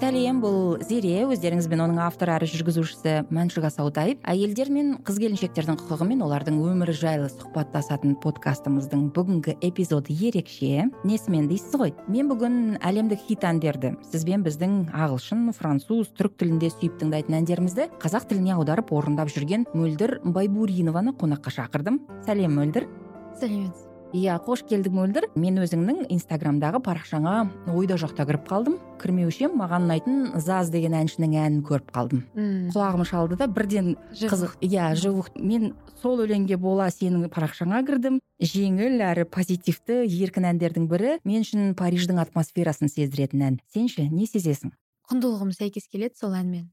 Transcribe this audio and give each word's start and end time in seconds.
сәлем 0.00 0.38
бул 0.40 0.78
зере 0.80 1.26
өздеріңіз 1.28 1.66
бен 1.68 1.82
оның 1.84 1.98
автору 2.00 2.32
әрі 2.32 2.46
жүргүзүүчүсү 2.48 3.12
маншук 3.36 3.66
асаутаев 3.68 4.22
әйелдер 4.32 4.70
мен 4.72 4.94
кыз 5.04 5.18
келинчектердин 5.20 5.76
кукугу 5.76 6.06
мен 6.08 6.22
олардын 6.24 6.56
өмүрү 6.56 6.94
жайлы 6.96 7.28
сухбатташатын 7.34 8.14
подкастыбыздын 8.22 9.10
бүгүнкү 9.16 9.58
эпизоду 9.68 10.16
эрекше 10.16 10.86
эмнесимен 10.86 11.50
дейсиз 11.50 11.76
го 11.76 11.90
мен 12.08 12.32
бүгүн 12.32 12.78
әлемдик 12.80 13.20
хит 13.26 13.44
әндерди 13.44 13.92
сиз 14.08 14.24
бен 14.24 14.46
биздин 14.46 14.88
агылшын 14.88 15.52
француз 15.58 16.14
түрк 16.16 16.40
тилинде 16.40 16.72
сүйүп 16.78 16.96
тыңдайтын 17.04 17.42
әндерибизди 17.42 17.90
казак 18.00 18.24
тилине 18.32 18.56
аударып 18.56 18.94
орундап 18.96 19.28
жүрген 19.36 19.68
мөлдүр 19.76 20.22
байбуринованы 20.24 21.12
конокко 21.20 21.52
чакырдым 21.52 22.00
салем 22.24 22.56
мөлдүр 22.56 22.88
саламатсызбы 23.36 23.89
иә 24.16 24.36
кош 24.42 24.62
келдиң 24.66 24.94
мөлдүр 24.96 25.26
мен 25.38 25.60
өзүңдүн 25.62 26.08
инстаграмдагы 26.14 26.80
баракчаңа 26.82 27.34
ойдо 27.70 27.98
жокто 28.00 28.24
кирип 28.26 28.48
калдым 28.48 28.78
кирмеуши 29.02 29.46
эми 29.46 29.60
мага 29.60 29.78
ұнайтын 29.78 30.40
заз 30.42 30.72
деген 30.74 30.96
әншінің 30.98 31.36
әнін 31.44 31.60
көрүп 31.66 31.92
калдым 31.94 32.24
кулагым 32.72 33.06
шалды 33.06 33.38
да 33.38 33.46
бирден 33.46 33.94
кызык 34.18 34.56
иә 34.60 34.94
живух 34.98 35.30
мен 35.36 35.74
сол 36.02 36.24
өлеңге 36.24 36.58
бола 36.58 36.90
сенин 36.90 37.28
баракчаңа 37.28 37.84
кирдим 37.86 38.18
жеңил 38.42 38.98
әрі 39.12 39.28
позитивдүү 39.30 40.02
эркин 40.24 40.50
әндердин 40.50 40.90
бири 40.90 41.18
мен 41.24 41.46
үчүн 41.46 41.74
париждин 41.78 42.18
атмосферасын 42.18 42.90
сездиретін 42.90 43.46
ән. 43.46 43.60
Сенчи 43.72 44.08
эмне 44.08 44.26
сезесиң 44.26 44.74
кундулугум 45.08 45.52
сайкес 45.52 45.86
келет 45.90 46.18
сол 46.18 46.34
ән 46.34 46.50
менен 46.50 46.68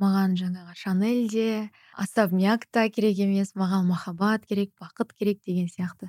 маған 0.00 0.36
жаңағы 0.38 0.74
шанель 0.78 1.28
де 1.28 1.70
особняк 1.98 2.66
та 2.70 2.88
керек 2.88 3.18
емес 3.18 3.54
маған 3.58 3.88
махаббат 3.88 4.46
керек 4.46 4.72
бақыт 4.80 5.12
керек 5.18 5.40
деген 5.46 5.66
сияқты. 5.66 6.08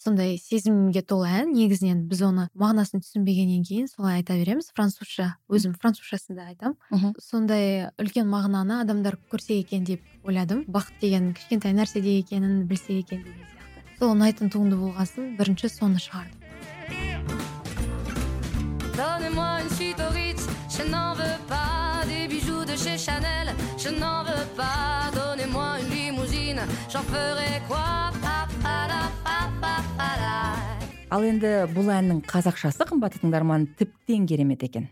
Сондай 0.00 0.38
сезімге 0.38 1.02
толы 1.02 1.28
ән 1.28 1.52
негізінен 1.54 2.04
біз 2.10 2.22
оны 2.26 2.48
мағынасын 2.58 3.02
түсінбегеннен 3.04 3.64
кейін 3.66 3.88
солай 3.90 4.20
айта 4.20 4.36
береміз. 4.38 4.70
Французша 4.76 5.36
өзім 5.52 5.74
французшасында 5.78 6.48
айтамын 6.52 7.14
сондай 7.20 7.88
үлкен 8.00 8.28
мағынаны 8.30 8.80
адамдар 8.82 9.18
көрсе 9.32 9.60
екен 9.60 9.84
деп 9.84 10.02
ойладым. 10.24 10.64
Бақыт 10.66 11.00
деген 11.00 11.32
кішкентай 11.34 11.74
нәрседе 11.76 12.18
екенін 12.18 12.66
білсе 12.66 12.98
екен 12.98 13.22
деген 13.22 13.46
сияқты. 13.46 13.98
Сол 13.98 14.14
ұнайтын 14.16 14.50
туынды 14.52 14.78
болған 14.80 15.06
соң 15.06 15.34
бірінші 15.38 15.72
соны 15.72 16.02
шығардым. 16.02 16.38
Ал 31.12 31.24
енді 31.28 31.52
бұл 31.74 31.90
әннің 31.92 32.22
қазақшасы 32.28 32.86
қымбатты 32.88 33.20
тыңдарман 33.22 33.68
тіптен 33.78 34.26
керемет 34.26 34.62
екен. 34.64 34.88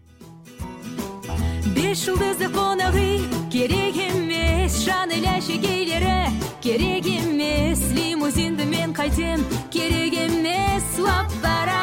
Бес 1.74 2.04
жұлдызды 2.04 2.50
қонақ 2.52 2.98
үй 3.00 3.24
керек 3.52 3.96
емес. 3.96 4.82
Жанель 4.84 5.26
әшекейлері 5.36 6.30
керек 6.60 7.06
емес. 7.06 7.82
Лимузинді 7.96 8.68
мен 8.68 8.92
қайтем 8.94 9.44
керек 9.70 10.14
емес. 10.14 10.84
Пара 11.42 11.80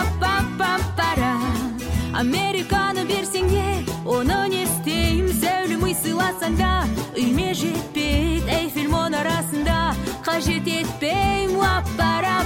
американы 2.17 3.03
берсең 3.05 3.49
де 3.51 3.96
оны 4.07 4.39
не 4.53 4.63
істеймін 4.63 5.35
зәулім 5.43 5.85
үй 5.87 5.95
сыйласаң 6.01 6.57
да 6.59 6.73
үйме 7.17 7.51
жетпейді 7.57 8.47
эйфель 8.61 8.91
мұнарасында 8.91 9.79
қажет 10.25 10.67
етпеймін 10.71 11.37
пара 11.97 12.37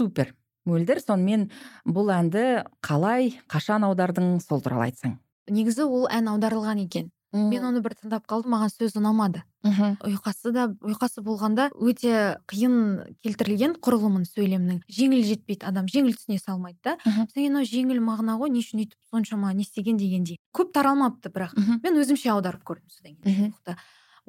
супер. 0.00 0.34
Мөлдір 0.68 1.00
сонымен 1.00 1.48
бұл 1.88 2.10
әнді 2.12 2.44
қалай 2.84 3.34
қашан 3.50 3.84
аудардың 3.88 4.38
сол 4.44 4.60
туралы 4.64 4.90
айтсаң. 4.90 5.16
Негізі 5.50 5.86
ол 5.86 6.06
ән 6.12 6.28
аударылған 6.32 6.82
екен. 6.84 7.08
Мен 7.32 7.64
оны 7.64 7.80
бір 7.84 7.94
тыңдап 7.98 8.26
қалдым 8.30 8.54
маған 8.54 8.72
сөзі 8.72 9.00
ұнамады. 9.00 9.42
Мхм 9.62 9.98
ұйқасы 10.08 10.52
да 10.56 10.66
ұйқасы 10.80 11.22
болғанда 11.22 11.68
өте 11.76 12.40
қиын 12.50 12.74
келтірілген 13.22 13.76
құрылымын 13.84 14.24
сөйлемнің. 14.30 14.80
Жеңіл 14.88 15.22
жетпейді 15.28 15.68
адам 15.68 15.86
жеңіл 15.90 16.16
түсіне 16.16 16.40
салмайды 16.40 16.80
да. 16.82 16.96
Содан 17.04 17.30
кейін 17.36 17.60
жеңіл 17.68 18.00
мағына 18.02 18.38
ғой 18.40 18.54
не 18.54 18.64
үшін 18.64 18.82
өйтіп 18.86 18.98
соншама 19.12 19.52
не 19.52 19.66
істеген 19.68 20.00
дегендей. 20.00 20.40
Көп 20.56 20.72
таралмапты 20.74 21.30
бірақ. 21.30 21.54
Мен 21.84 22.00
өзімше 22.00 22.32
аударып 22.32 22.64
көрдім 22.64 22.88
содан 22.88 23.18
кейін 23.20 23.52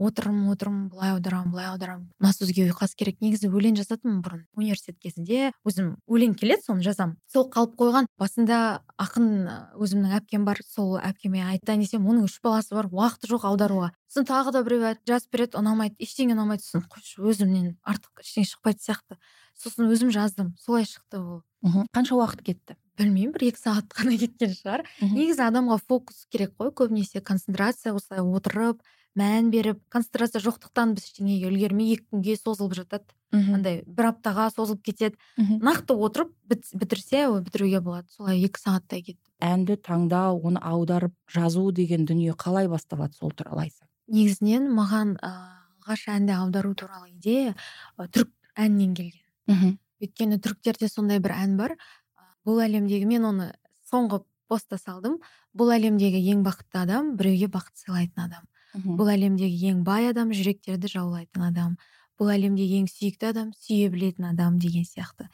отырмын 0.01 0.51
отырмын 0.53 0.89
былай 0.91 1.13
аударамын 1.15 1.53
былай 1.53 1.69
аударамын 1.71 2.09
мына 2.19 2.33
сөзге 2.35 2.67
ұйқас 2.71 2.95
керек. 2.97 3.19
Негізі 3.21 3.51
өлең 3.51 3.77
жазатынмын 3.79 4.19
бұрын. 4.25 4.43
Университет 4.57 4.97
кезінде 5.01 5.51
өзім 5.67 5.95
өлең 6.09 6.35
келеді 6.39 6.65
соны 6.67 6.85
жазамын. 6.85 7.17
Сол 7.31 7.47
қалып 7.53 7.77
қойған 7.79 8.09
басында 8.21 8.81
ақын 9.01 9.31
өзімнің 9.77 10.17
әпкем 10.19 10.45
бар 10.47 10.61
сол 10.67 10.97
әпкеме 10.99 11.45
айтайын 11.53 11.85
десем 11.85 12.07
оның 12.07 12.27
үш 12.29 12.39
баласы 12.43 12.75
бар 12.75 12.89
уақыты 12.91 13.31
жоқ 13.31 13.47
аударуға 13.51 13.91
сосын 14.11 14.27
тағы 14.27 14.51
да 14.51 14.61
біреу 14.65 14.91
жазып 15.07 15.31
береді 15.31 15.57
ұнамайды 15.61 15.95
ештеңе 16.03 16.35
ұнамайды 16.35 16.65
сосын 16.65 16.83
қойшы 16.91 17.21
өзімнен 17.23 17.77
артық 17.87 18.23
ештеңе 18.25 18.49
шықпайтын 18.49 18.83
сияқты. 18.83 19.17
Сосын 19.55 19.87
өзім 19.87 20.11
жаздым 20.11 20.51
солай 20.59 20.83
шықты 20.83 21.21
ол. 21.21 21.43
Қанша 21.95 22.17
уақыт 22.17 22.41
кетті? 22.43 22.75
Білмеймін 22.99 23.31
бір 23.35 23.47
екі 23.51 23.61
сағат 23.61 23.93
қана 23.95 24.17
кеткен 24.21 24.51
шығар. 24.57 24.83
Негізі 24.99 25.45
адамға 25.47 25.79
фокус 25.87 26.25
керек 26.33 26.57
қой 26.59 26.73
көбінесе 26.75 27.21
концентрация 27.23 27.95
осылай 27.95 28.19
отырып 28.25 28.83
мән 29.17 29.49
беріп 29.51 29.81
концентрация 29.91 30.41
жоқтықтан 30.43 30.95
біз 30.95 31.09
ештеңеге 31.09 31.49
үлгермей 31.49 31.95
екі 31.95 32.05
күнге 32.11 32.37
созылып 32.39 32.75
жатады. 32.77 33.07
Андай 33.31 33.81
бір 33.87 34.11
аптаға 34.11 34.49
созылып 34.51 34.83
кетеді. 34.87 35.19
Нақты 35.37 35.95
отырып 35.95 36.31
бітірсе 36.47 37.27
бітіруге 37.43 37.81
болады. 37.83 38.07
Солай 38.11 38.43
екі 38.43 38.59
сағаттай 38.59 39.03
кетті. 39.03 39.23
Әнді 39.43 39.77
таңдау 39.79 40.41
оны 40.47 40.59
аударып 40.63 41.15
жазу 41.31 41.71
деген 41.71 42.05
дүние 42.05 42.35
қалай 42.35 42.67
басталады 42.71 43.15
сол 43.15 43.31
туралы 43.31 43.67
айтсаң? 43.67 43.87
Негізінен 44.11 44.67
маған 44.75 45.15
алғаш 45.23 46.07
әнді 46.11 46.35
аудару 46.35 46.73
туралы 46.75 47.11
идея 47.11 47.55
түрік 47.97 48.31
әнінен 48.55 48.95
келген. 48.95 49.23
Мхм 49.47 49.79
өйткені 50.01 50.39
түріктерде 50.41 50.89
сондай 50.89 51.21
бір 51.21 51.35
ән 51.37 51.57
бар. 51.59 51.75
Бұл 52.45 52.63
әлемдегі 52.65 53.05
мен 53.05 53.27
оны 53.29 53.51
соңғы 53.91 54.23
постта 54.49 54.79
салдым. 54.81 55.19
Бұл 55.55 55.73
әлемдегі 55.75 56.21
ең 56.33 56.41
бақытты 56.45 56.81
адам 56.81 57.15
біреуге 57.19 57.51
бақыт 57.53 57.83
сыйлайтын 57.83 58.25
адам. 58.25 58.47
Бұл 58.75 59.11
әлемдегі 59.13 59.71
ең 59.71 59.83
бай 59.87 60.09
адам 60.11 60.31
жүректерді 60.35 60.91
жаулайтын 60.91 61.47
адам 61.49 61.77
бұл 62.19 62.31
әлемде 62.35 62.67
ең 62.77 62.87
сүйікті 62.91 63.31
адам 63.31 63.51
сүйе 63.57 63.89
білетін 63.93 64.29
адам 64.31 64.59
деген 64.61 64.85
сияқты. 64.87 65.27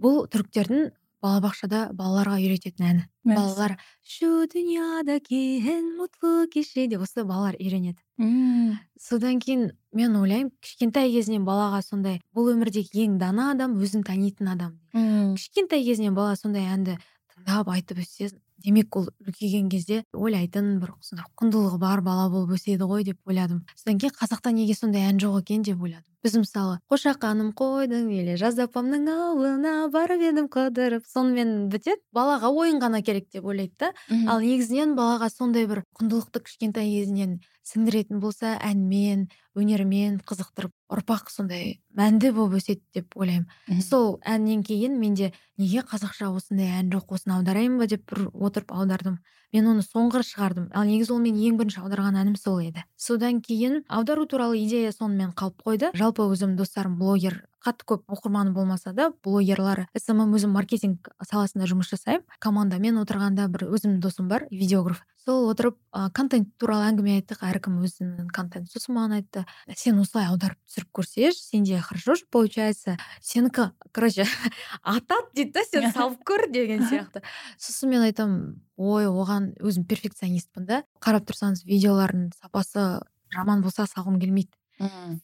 Бұл 0.00 0.24
түріктердің 0.30 0.92
балабақшада 1.24 1.80
балаларға 1.96 2.36
үйрететін 2.42 2.86
әні. 2.90 3.04
Балалар 3.24 3.76
шу 4.04 4.44
дүнияда 4.52 5.16
ең 5.32 5.86
мұтлы 5.96 6.48
кеше 6.52 6.86
деп 6.90 7.04
осы 7.06 7.24
балалар 7.24 7.56
үйренеді. 7.56 7.96
Мм 8.20 8.76
содан 9.00 9.40
кейін 9.40 9.70
мен 9.96 10.16
ойлаймын 10.20 10.52
кішкентай 10.60 11.10
кезінен 11.14 11.46
балаға 11.48 11.80
сондай 11.86 12.20
бұл 12.36 12.52
өмірдегі 12.52 13.06
ең 13.06 13.16
дана 13.22 13.50
адам 13.54 13.78
өзін 13.80 14.04
танитын 14.04 14.52
адам. 14.52 14.76
Кішкентай 14.92 15.84
кезінен 15.86 16.14
бала 16.14 16.36
сондай 16.36 16.68
әнді 16.68 16.98
тыңдап 17.32 17.72
айтып 17.72 18.04
өссе 18.04 18.28
демек 18.64 18.96
ол 18.96 19.10
үлкейген 19.26 19.68
кезде 19.72 20.02
ойлайтын 20.12 20.78
бір 20.80 20.94
құндылығы 21.40 21.78
бар 21.82 22.00
бала 22.04 22.30
болып 22.32 22.56
өседі 22.56 22.88
ғой 22.88 23.04
деп 23.04 23.20
ойладым. 23.28 23.64
Содан 23.76 24.00
кейін 24.00 24.16
қазақта 24.16 24.52
неге 24.56 24.74
сондай 24.74 25.06
ән 25.10 25.20
жоқ 25.20 25.42
екен 25.42 25.62
деп 25.62 25.82
ойладым. 25.82 26.08
Біз 26.24 26.38
мысалы 26.40 26.78
қошақаным 26.88 27.50
қойдың 27.52 28.08
или 28.16 28.38
жаз 28.40 28.56
апамның 28.64 29.04
ауылына 29.12 29.90
барып 29.92 30.22
едім 30.24 30.48
қыдырып. 30.48 31.04
Сонымен 31.04 31.68
бітеді 31.68 32.00
балаға 32.16 32.48
ойын 32.48 32.80
ғана 32.80 33.02
керек 33.04 33.28
деп 33.28 33.44
ойлайды 33.44 33.76
да. 33.78 33.92
Ал 34.32 34.40
негізінен 34.40 34.96
балаға 34.96 35.28
сондай 35.28 35.68
бір 35.68 35.84
құндылықты 36.00 36.40
кішкентай 36.46 36.88
кезінен 36.88 37.42
сіңдіретін 37.68 38.24
болса 38.24 38.56
әнмен 38.64 39.28
өнермен 39.54 40.18
қызықтырып 40.26 40.72
ұрпақ 40.94 41.30
сондай 41.32 41.78
мәнді 41.96 42.32
болып 42.34 42.58
өседі 42.58 42.82
деп 42.94 43.16
ойлаймын. 43.16 43.46
Сол 43.82 44.18
әннен 44.26 44.64
кейін 44.66 44.98
менде 45.00 45.32
неге 45.58 45.84
қазақша 45.86 46.28
осындай 46.34 46.72
ән 46.80 46.90
жоқ 46.92 47.14
осыны 47.16 47.38
аударайын 47.38 47.78
ба 47.78 47.86
деп 47.90 48.04
бір 48.10 48.28
отырып 48.34 48.74
аудардым. 48.74 49.18
Мен 49.54 49.70
оны 49.70 49.84
соңғы 49.86 50.24
шығардым. 50.26 50.68
Ал 50.74 50.86
негізі 50.88 51.14
ол 51.14 51.22
мен 51.22 51.38
ең 51.38 51.58
бірінші 51.60 51.84
аударған 51.84 52.18
әнім 52.18 52.34
сол 52.34 52.58
еді. 52.58 52.82
Содан 52.98 53.40
кейін 53.40 53.84
аудару 53.88 54.26
туралы 54.26 54.58
идея 54.64 54.90
сонымен 54.90 55.30
қалып 55.38 55.62
қойды. 55.62 55.92
Жалпы 55.94 56.26
өзім 56.26 56.56
достарым 56.58 56.98
блогер 56.98 57.44
қатты 57.64 57.86
көп 57.88 58.02
оқырманы 58.12 58.52
болмаса 58.52 58.92
да 58.92 59.10
блогерлар 59.24 59.86
смм 59.96 60.34
өзім 60.36 60.52
маркетинг 60.52 61.08
саласында 61.24 61.68
жұмыс 61.70 61.88
жасаймын. 61.94 62.26
Командамен 62.44 62.98
отырғанда 63.00 63.46
бір 63.52 63.68
өзімнің 63.70 64.02
досым 64.04 64.28
бар 64.28 64.46
видеограф. 64.50 65.00
Сол 65.24 65.48
отырып 65.48 65.78
ә, 65.94 66.10
контент 66.12 66.50
туралы 66.60 66.90
әңгіме 66.90 67.16
айттық. 67.20 67.40
Әркім 67.48 67.78
өзінің 67.86 68.28
контент 68.34 68.68
сосын 68.68 68.98
маған 68.98 69.16
айтты. 69.20 69.43
Сен 69.76 69.98
осылай 70.02 70.28
аударып 70.30 70.58
түсіріп 70.68 70.90
көрсеші 71.00 71.40
сенде 71.40 71.80
хорошо 71.80 72.14
же 72.14 72.24
получается 72.30 72.96
сенікі 73.20 73.70
короче 73.92 74.26
атады 74.82 75.34
дейді 75.34 75.52
да 75.52 75.64
сен 75.64 75.90
салып 75.96 76.22
көр 76.24 76.48
деген 76.50 76.86
сияқты 76.88 77.22
сосын 77.58 77.90
мен 77.90 78.06
айтамын 78.08 78.60
ой 78.76 79.06
оған 79.06 79.52
өзім 79.62 79.86
перфекционистпін 79.86 80.66
да. 80.66 80.82
Қарап 81.00 81.28
тұрсаңыз 81.28 81.64
видеолардың 81.68 82.32
сапасы 82.40 83.00
жаман 83.34 83.62
болса 83.62 83.86
салғым 83.90 84.18
келмейді. 84.22 84.52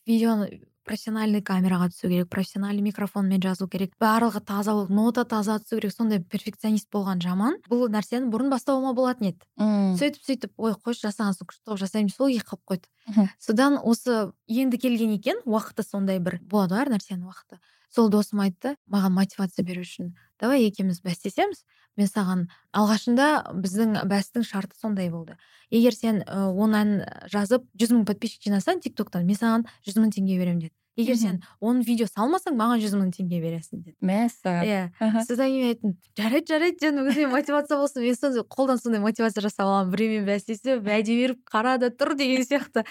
Видеоны 0.07 0.51
профессиональный 0.85 1.43
камераға 1.43 1.91
түсу 1.93 2.09
керек 2.09 2.29
профессиональный 2.31 2.83
микрофонмен 2.83 3.43
жазу 3.43 3.69
керек. 3.69 3.93
Барлығы 4.01 4.43
таза 4.45 4.75
болып 4.77 4.91
нота 4.91 5.25
таза 5.25 5.59
түсу 5.63 5.81
керек. 5.81 5.95
Сондай 5.95 6.21
перфекционист 6.21 6.91
болған 6.93 7.23
жаман 7.25 7.59
бұл 7.71 7.89
нәрсені 7.93 8.31
бұрын 8.33 8.51
бастауыма 8.53 8.95
болатын 8.95 9.33
еді. 9.33 9.43
Мм 9.57 9.97
сөйтіп 10.01 10.25
сөйтіп 10.27 10.55
ой 10.57 10.77
қойшы 10.79 11.09
жасағансың 11.09 11.51
күшті 11.51 11.67
қылып 11.69 11.83
жасаймын 11.85 12.15
сол 12.15 12.33
екі 12.33 12.47
қалып 12.53 12.65
қойды. 12.75 13.27
Содан 13.39 13.79
осы 13.83 14.31
енді 14.47 14.79
келген 14.79 15.17
екен 15.19 15.43
уақыты 15.45 15.85
сондай 15.87 16.19
бір 16.19 16.41
болады 16.43 16.77
ғой 16.77 16.87
әр 16.87 16.95
нәрсенің 16.97 17.29
уақыты 17.29 17.61
сол 17.91 18.11
досым 18.11 18.41
айтты 18.45 18.77
маған 18.91 19.17
мотивация 19.17 19.65
беру 19.67 19.83
үшін 19.83 20.13
давай 20.41 20.67
екеуміз 20.67 21.03
бәстесеміз 21.05 21.63
мен 21.99 22.09
саған 22.09 22.47
алғашында 22.77 23.29
біздің 23.61 24.03
бәстің 24.11 24.47
шарты 24.47 24.79
сондай 24.79 25.11
болды. 25.13 25.37
Егер 25.71 25.95
сен 25.95 26.23
он 26.27 26.75
ән 26.75 26.93
жазып 27.31 27.67
жүз 27.79 27.95
мың 27.95 28.05
подписчик 28.09 28.49
жинасаң 28.49 28.81
тик 28.85 28.97
токтан 28.99 29.27
мен 29.29 29.39
саған 29.39 29.67
жүз 29.87 30.01
мың 30.01 30.15
теңге 30.17 30.39
беремін 30.41 30.67
деді. 30.67 30.77
Егер 30.99 31.17
сен 31.17 31.39
он 31.61 31.81
видео 31.87 32.09
салмасаң 32.11 32.57
маған 32.59 32.81
жүз 32.83 32.97
мың 32.99 33.13
теңге 33.15 33.39
бересің 33.41 33.85
деді. 33.85 33.97
Мәссаған. 34.05 34.67
Иә. 34.67 35.23
Содан 35.25 35.53
кейін 35.55 35.71
айттым 35.71 35.95
жарайды 36.19 36.51
жарайды 36.51 36.81
дедім 36.83 37.09
өзіме 37.09 37.31
мотивация 37.31 37.79
болсын 37.79 38.05
мен 38.05 38.19
сондай 38.19 38.45
қолдан 38.45 38.81
сондай 38.83 39.01
мотивация 39.01 39.45
жасап 39.45 39.69
аламын. 39.69 39.95
Біреумен 39.95 40.27
бәстесіп 40.29 40.83
уәде 40.83 41.17
беріп 41.23 41.41
қара 41.49 41.79
да 41.81 41.93
тұр 41.95 42.17
деген 42.19 42.45
сияқты. 42.45 42.85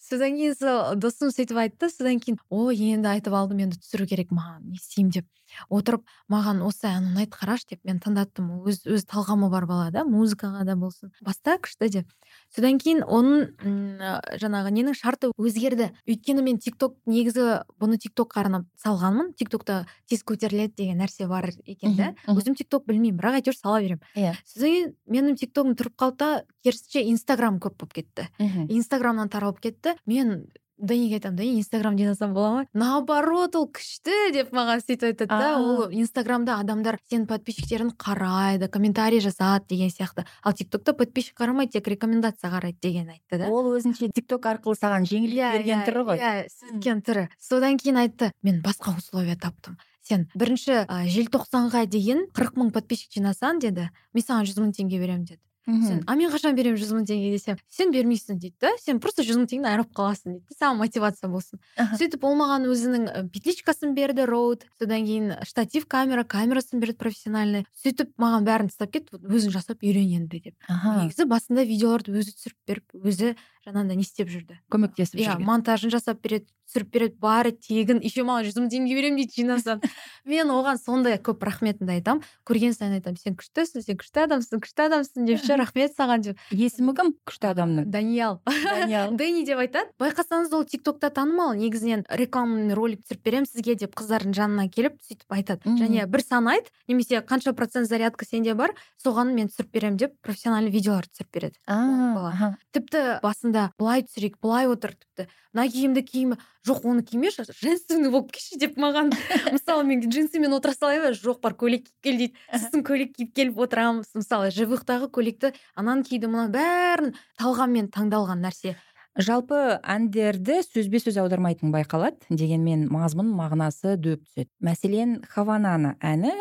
Содан 0.00 0.38
кейін 0.38 0.56
сол 0.56 0.94
досым 1.02 1.34
сөйтіп 1.34 1.60
айтты. 1.66 1.90
Содан 1.90 2.22
кейін 2.22 2.38
ой 2.48 2.78
енді 2.94 3.10
айтып 3.16 3.34
алдым 3.36 3.66
енді 3.66 3.82
түсіру 3.82 4.06
керек 4.06 4.32
маған 4.32 4.70
не 4.70 4.78
істеймін 4.80 5.18
деп. 5.18 5.28
Отырып 5.68 6.04
маған 6.32 6.62
осы 6.66 6.88
ән 6.90 7.10
ұнайды 7.12 7.32
қарашы 7.34 7.72
деп 7.74 7.84
мен 7.84 8.00
тыңдаттым. 8.02 8.50
Өз 8.68 8.82
өз 8.86 9.06
талғамы 9.10 9.50
бар 9.52 9.66
бала 9.66 9.90
да 9.94 10.04
музыкаға 10.08 10.64
да 10.68 10.76
болсын. 10.76 11.12
Баста 11.22 11.58
күшті 11.62 11.90
деп. 11.92 12.12
Содан 12.54 12.78
кейін 12.80 13.02
оның 13.04 14.00
жаңағы 14.40 14.72
ненің 14.72 14.96
шарты 14.96 15.32
өзгерді. 15.36 15.90
Өйткені 16.08 16.44
мен 16.44 16.58
тик 16.62 16.78
ток 16.80 16.96
негізі 17.06 17.62
бұны 17.80 17.98
тик 18.00 18.14
токқа 18.16 18.44
арнап 18.44 18.66
салғанмын. 18.80 19.32
Тик 19.36 19.52
токта 19.52 19.82
тез 20.08 20.24
көтеріледі 20.24 20.74
деген 20.76 21.02
нәрсе 21.02 21.28
бар 21.28 21.50
екен 21.66 21.96
да. 21.98 22.12
Өзім 22.32 22.56
тик 22.56 22.70
ток 22.72 22.86
білмеймін 22.88 23.20
бірақ 23.20 23.40
әйтеуір 23.42 23.58
сала 23.58 23.82
беремін. 23.84 24.02
Иә. 24.16 24.34
Содан 24.48 24.72
кейін 24.72 24.94
менің 25.12 25.38
тик 25.40 25.52
тогым 25.52 25.76
тұрып 25.76 25.96
қалды 26.00 26.18
да 26.22 26.30
керісінше 26.64 27.04
инстаграм 27.10 27.60
көп 27.60 27.76
болып 27.80 27.96
кетті. 28.00 28.28
Инстаграмнан 28.68 29.28
таралып 29.32 29.60
кетті. 29.60 29.96
Мен 30.06 30.46
даниге 30.78 31.16
айтамын 31.18 31.36
дани 31.36 31.58
инстаграм 31.58 31.96
жинасам 31.98 32.34
бола 32.34 32.50
ма 32.50 32.66
наоборот 32.72 33.56
ол 33.56 33.68
күшті 33.68 34.32
деп 34.32 34.52
маған 34.56 34.82
сөйтіп 34.82 35.04
айтады 35.10 35.28
да 35.28 35.50
ол 35.60 35.92
инстаграмда 35.92 36.58
адамдар 36.60 36.98
сенің 37.10 37.26
подписчиктерін 37.30 37.92
қарайды 37.94 38.68
комментарий 38.68 39.20
жазады 39.20 39.66
деген 39.68 39.90
сияқты. 39.90 40.26
Ал 40.42 40.52
тик 40.52 40.70
токта 40.70 40.94
подписчик 40.94 41.38
қарамайды 41.38 41.78
тек 41.78 41.88
рекомендация 41.88 42.50
қарайды 42.50 42.78
деген 42.80 43.08
айтты 43.10 43.38
да. 43.38 43.48
Ол 43.48 43.76
өзінше 43.76 44.10
тик 44.14 44.26
ток 44.26 44.46
арқылы 44.46 44.76
саған 44.78 45.06
жеңілдік 45.06 45.38
иә 45.38 45.52
берген 45.58 45.78
иә 45.78 45.86
түрі 45.86 46.04
ғой. 46.08 46.18
иә 46.18 46.48
сөйткен 46.50 47.02
түрі. 47.06 47.28
Содан 47.38 47.78
кейін 47.78 48.02
айтты 48.02 48.32
мен 48.42 48.62
басқа 48.62 48.96
условия 48.96 49.36
таптым. 49.36 49.78
Сен 50.02 50.26
бірінші 50.34 50.82
ә, 50.82 51.06
желтоқсанға 51.06 51.86
дейін 51.86 52.26
қырық 52.34 52.58
мың 52.58 52.72
подписчик 52.74 53.14
жинасаң 53.20 53.60
деді. 53.62 53.90
Мен 54.12 54.24
саған 54.26 54.48
жүз 54.50 54.58
мың 54.58 54.72
теңге 54.74 54.98
беремін 54.98 55.24
деді. 55.28 55.40
Сен 55.66 56.02
а 56.06 56.16
мен 56.18 56.30
қашан 56.32 56.56
беремін 56.58 56.80
жүз 56.80 56.90
мың 56.96 57.04
теңге 57.06 57.30
десем 57.34 57.58
сен 57.70 57.92
бермейсің 57.94 58.40
дейді 58.42 58.56
да 58.64 58.72
сен 58.82 58.98
просто 59.02 59.22
жүз 59.22 59.38
мың 59.38 59.48
теңгені 59.50 59.70
айырып 59.70 59.92
қаласың 59.94 60.34
дейді. 60.34 60.56
Саған 60.58 60.80
мотивация 60.80 61.30
болсын 61.30 61.60
сөйтіп 62.00 62.26
ол 62.26 62.34
маған 62.40 62.66
өзінің 62.72 63.30
петличкасын 63.34 63.94
берді 63.94 64.26
роуд. 64.26 64.66
Содан 64.80 65.06
кейін 65.06 65.36
штатив 65.46 65.86
камера 65.86 66.24
камерасын 66.24 66.82
берді 66.82 66.98
профессиональный. 66.98 67.66
Сөйтіп 67.84 68.10
маған 68.18 68.46
бәрін 68.48 68.72
тастап 68.72 68.92
кетті. 68.96 69.22
Өзің 69.22 69.54
жасап 69.54 69.86
үйрен 69.86 70.10
енді 70.18 70.42
деп. 70.48 70.56
Негізі 70.68 71.28
басында 71.30 71.66
видеоларды 71.68 72.16
өзі 72.18 72.34
түсіріп 72.34 72.58
беріп 72.66 72.98
өзі 73.06 73.34
жаңағындай 73.66 74.00
не 74.00 74.06
істеп 74.06 74.32
жүрді 74.32 74.58
көмектесіп 74.72 75.20
иә 75.20 75.32
жүрген 75.32 75.48
монтажын 75.48 75.94
жасап 75.94 76.22
береді 76.24 76.50
түсіріп 76.72 76.92
береді 76.92 77.16
бәрі 77.20 77.52
тегін. 77.60 78.00
Еще 78.02 78.24
маған 78.24 78.46
жүз 78.48 78.56
мың 78.56 78.68
теңге 78.72 78.96
беремін 78.96 79.18
дейді 79.20 79.36
жинасам 79.36 79.80
мен 80.24 80.50
оған 80.52 80.78
сондай 80.80 81.18
көп 81.20 81.44
рахметімді 81.44 81.98
айтамын. 81.98 82.24
Көрген 82.48 82.72
сайын 82.76 82.96
айтамын 82.96 83.20
сен 83.20 83.36
күштісің 83.36 83.84
сен 83.84 83.98
күшті 84.00 84.22
адамсың 84.24 84.62
күшті 84.64 84.86
адамсың 84.86 85.28
деп 85.28 85.42
ше 85.44 85.58
рахмет 85.60 85.92
саған 85.96 86.24
деп. 86.24 86.40
Есімі 86.50 86.94
кім? 86.96 87.12
Күшті 87.28 87.50
адамның? 87.52 87.90
Даниял 87.92 88.40
даниял 88.46 89.12
дэнни 89.20 89.44
деп 89.44 89.60
айтады. 89.60 89.92
Байқасаңыз 90.00 90.54
ол 90.56 90.64
тик 90.64 90.84
токта 90.86 91.10
танымал 91.12 91.52
негізінен 91.58 92.06
рекламный 92.08 92.76
ролик 92.78 93.04
түсіріп 93.04 93.24
беремін 93.26 93.50
сізге 93.50 93.76
деп 93.84 93.96
қыздардың 93.98 94.32
жанына 94.38 94.68
келіп 94.72 94.96
сөйтіп 95.04 95.36
айтады. 95.36 95.76
Және 95.76 96.06
бір 96.08 96.24
сан 96.24 96.48
айт 96.48 96.72
немесе 96.88 97.20
қанша 97.20 97.52
процент 97.52 97.90
зарядка 97.90 98.24
сенде 98.24 98.54
бар 98.56 98.72
соған 99.02 99.34
мен 99.36 99.52
түсіріп 99.52 99.72
беремін 99.76 100.00
деп 100.00 100.16
профессиональный 100.24 100.72
видеолар 100.72 101.06
түсіріп 101.10 101.32
береді. 101.34 101.58
Бала. 101.68 102.56
тіпті 102.72 103.20
басында 103.22 103.51
былай 103.78 104.04
түсірейік 104.06 104.38
былай 104.42 104.68
отыр 104.70 104.94
тіпті. 104.96 105.26
Мына 105.52 105.66
киімді 105.68 106.02
киме 106.06 106.38
жоқ 106.66 106.86
оны 106.88 107.02
кимеші 107.04 107.44
женственный 107.48 108.10
болып 108.12 108.32
келші 108.32 108.58
деп 108.62 108.78
маған. 108.80 109.12
Мысалы 109.54 109.84
мен 109.84 110.00
джинсымен 110.04 110.54
отыра 110.56 110.72
салайын 110.76 111.04
ба? 111.04 111.10
Жоқ 111.16 111.42
бар 111.44 111.56
көйлек 111.58 111.84
киіп 111.88 112.06
кел 112.06 112.20
дейді. 112.22 112.38
Сосын 112.52 112.86
көйлек 112.86 113.12
киіп 113.18 113.34
келіп 113.36 113.60
отырамыз. 113.66 114.12
Мысалы 114.16 114.52
живыхтағы 114.54 115.10
көйлекті 115.12 115.52
ананы 115.74 116.06
киді 116.08 116.30
мына 116.32 116.48
бәрін 116.54 117.12
талғаммен 117.40 117.92
таңдалған 117.92 118.46
нәрсе. 118.46 118.76
Жалпы 119.18 119.58
әндерді 119.82 120.60
сөзбе 120.64 121.00
сөз 121.02 121.18
аудармайтын 121.20 121.72
байқалады 121.74 122.16
дегенмен 122.30 122.86
мазмұн 122.92 123.28
мағынасы 123.36 123.96
дөп 124.00 124.22
түседі. 124.24 124.48
Мәселен 124.64 125.18
хаванана 125.28 125.96
әні 126.00 126.32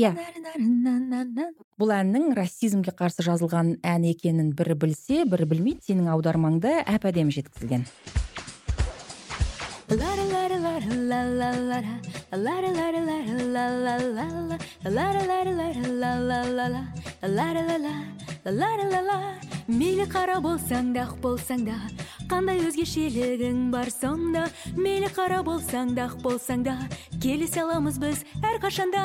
Иә. 0.00 0.14
бұл 1.80 1.92
әннің 1.96 2.32
расизмге 2.36 2.92
қарсы 2.96 3.24
жазылған 3.26 3.76
ән 3.84 4.08
екенін 4.08 4.52
бірі 4.56 4.74
білсе 4.80 5.24
бірі 5.28 5.48
білмейді. 5.52 5.84
Сенің 5.90 6.10
аудармаңда 6.16 6.80
әп 6.86 7.04
әдемі 7.10 7.32
жеткізілген. 7.36 7.86
Мейлі 19.70 20.06
қара 20.10 20.38
болсаң 20.42 20.92
да 20.94 21.04
ақ 21.08 21.18
болсаң 21.22 21.64
да 21.66 21.74
қандай 22.30 22.62
өзгешелігің 22.68 23.58
бар 23.74 23.90
сонда 23.90 24.44
мейлі 24.78 25.10
қара 25.14 25.40
болсаң 25.46 25.92
да 25.98 26.06
ақ 26.08 26.16
болсаң 26.24 26.64
да 26.66 26.76
келісе 27.22 27.64
аламыз 27.64 27.98
біз 28.02 28.22
әрқашанда 28.46 29.04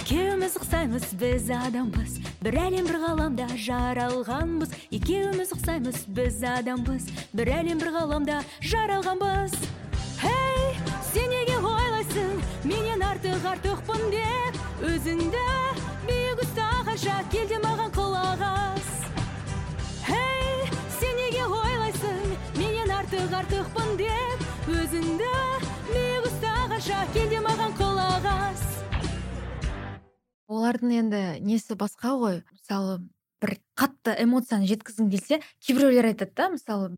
екеуміз 0.00 0.56
ұқсаймыз 0.60 1.12
біз 1.20 1.52
адамбыз 1.60 2.18
бір 2.44 2.58
әлем 2.64 2.88
бір 2.88 3.00
ғаламда 3.04 3.48
жаралғанбыз 3.68 4.74
екеуміз 5.00 5.54
ұқсаймыз 5.56 6.02
біз 6.18 6.42
адамбыз 6.56 7.08
бір 7.32 7.54
әлем 7.60 7.80
бір 7.84 7.94
ғаламда 8.00 8.42
жаралғанбыз 8.72 9.56
артық 13.42 13.74
артықпын 13.82 14.02
деп 14.12 14.58
өзіңді 14.86 15.40
биік 16.06 16.42
ұстағанша 16.44 17.14
кел 17.32 17.48
де 17.50 17.56
маған 17.58 17.88
құлақ 17.96 18.42
ас 18.46 18.90
хей 20.06 20.68
сен 21.00 21.16
неге 21.18 21.42
ойлайсың? 21.48 22.20
Менен 22.54 22.92
артық 22.94 23.34
артықпын 23.40 23.96
деп 23.98 24.44
өзіңді 24.70 25.32
биік 25.88 26.28
ұстағанша 26.30 27.00
кел 27.16 27.26
де 27.32 27.42
маған 27.42 27.74
құлақ 27.80 28.30
ас 28.30 28.62
олардың 30.46 30.94
енді 31.00 31.24
несі 31.42 31.74
басқа 31.74 32.14
ғой? 32.22 32.40
Мысалы 32.54 33.00
бір 33.42 33.56
қатты 33.74 34.14
эмоцияны 34.22 34.70
жеткізгің 34.70 35.10
келсе 35.16 35.42
кейбіреулер 35.58 36.12
айтады 36.12 36.38
да 36.38 36.48
мысалы 36.54 36.94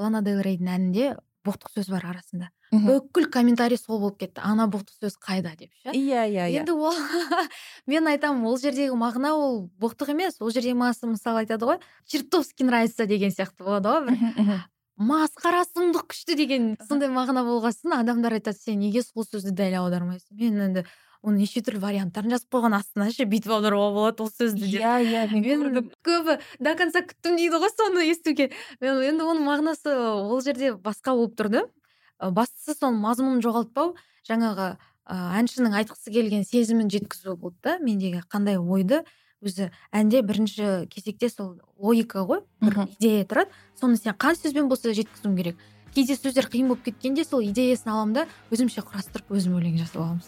лана 0.00 0.24
дель 0.24 0.40
рейдің 0.40 0.72
әнінде 0.72 1.14
боқтық 1.44 1.76
сөз 1.76 1.92
бар 1.92 2.14
арасында. 2.14 2.48
Бүкіл 2.72 3.28
комментарий 3.30 3.76
сол 3.76 4.00
болып 4.00 4.18
кетті. 4.22 4.40
Ана 4.40 4.64
боқтық 4.70 4.96
сөз 5.04 5.18
қайда? 5.20 5.52
деп 5.58 5.70
ше. 5.82 5.92
Иә 5.92 6.24
иә 6.24 6.48
иә. 6.48 6.62
Енді 6.62 6.72
ол 6.72 6.96
мен 7.86 8.08
айтамын 8.08 8.46
ол 8.48 8.56
жердегі 8.56 8.96
мағына 8.96 9.34
ол 9.36 9.68
боқтық 9.78 10.14
емес 10.14 10.40
ол 10.40 10.50
жердегі 10.50 10.78
мағынасы 10.80 11.10
мысалы 11.12 11.44
айтады 11.44 11.68
ғой 11.68 11.80
чертовски 12.08 12.64
нравится 12.64 13.06
деген 13.06 13.30
сияқты 13.30 13.64
болады 13.64 13.92
ғой 13.92 14.08
бір. 14.08 14.64
Масқара 14.96 15.64
сұмдық 15.68 16.08
күшті 16.12 16.36
деген 16.36 16.74
сондай 16.88 17.12
мағына 17.12 17.44
болған 17.44 17.76
соң 17.76 17.96
адамдар 18.00 18.38
айтады 18.38 18.56
сен 18.56 18.80
неге 18.80 19.02
сол 19.02 19.24
сөзді 19.24 19.52
дәл 19.52 19.80
аудармайсың? 19.82 20.36
Мен 20.36 20.60
енді 20.68 20.84
оның 21.22 21.44
неше 21.44 21.62
түрлі 21.64 21.80
варианттарын 21.82 22.34
жазып 22.34 22.50
қойған 22.52 22.76
астына 22.76 23.08
ше 23.14 23.26
бүйтіп 23.30 23.52
аударуға 23.56 23.90
болады 23.94 24.24
ол 24.24 24.30
сөзді 24.32 24.68
деп 24.72 24.82
иә 24.82 24.94
иә 25.06 25.22
мен 25.32 25.44
көрдім. 25.62 25.90
көбі 26.02 26.38
до 26.58 26.74
конца 26.78 27.02
күттім 27.06 27.38
дейді 27.38 27.60
ғой 27.62 27.72
соны 27.72 28.06
естуге. 28.08 28.50
Мен 28.80 29.02
енді 29.06 29.28
оның 29.30 29.46
мағынасы 29.46 29.94
ол 29.94 30.42
жерде 30.42 30.74
басқа 30.74 31.14
болып 31.14 31.38
тұрды. 31.38 31.62
Ы, 31.62 31.81
бастысы 32.30 32.76
соның 32.78 33.00
мазмұнын 33.02 33.42
жоғалтпау 33.42 33.96
жаңағы 34.28 34.68
ә, 34.72 35.16
әншінің 35.40 35.74
айтқысы 35.80 36.12
келген 36.14 36.46
сезімін 36.46 36.90
жеткізу 36.92 37.34
болды 37.36 37.58
да 37.66 37.78
мендегі 37.82 38.22
қандай 38.30 38.60
ойды 38.60 39.02
өзі 39.42 39.70
әнде 39.90 40.22
бірінші 40.22 40.86
кезекте 40.92 41.28
сол 41.28 41.56
логика 41.78 42.22
ғой 42.22 42.44
бір 42.62 42.86
идея 42.98 43.26
тұрады. 43.26 43.50
Соны 43.78 43.98
сен 43.98 44.14
қай 44.14 44.38
сөзбен 44.38 44.68
болса 44.70 44.90
да 44.90 44.94
жеткізуің 44.94 45.36
керек. 45.36 45.56
Кейде 45.94 46.14
сөздер 46.16 46.46
қиын 46.48 46.70
болып 46.70 46.84
кеткенде 46.86 47.24
сол 47.24 47.42
идеясын 47.42 47.90
аламын 47.92 48.14
да 48.22 48.26
өзімше 48.54 48.84
құрастырып 48.86 49.34
өзім 49.34 49.58
өлең 49.58 49.80
жазып 49.82 49.98
аламын. 49.98 50.22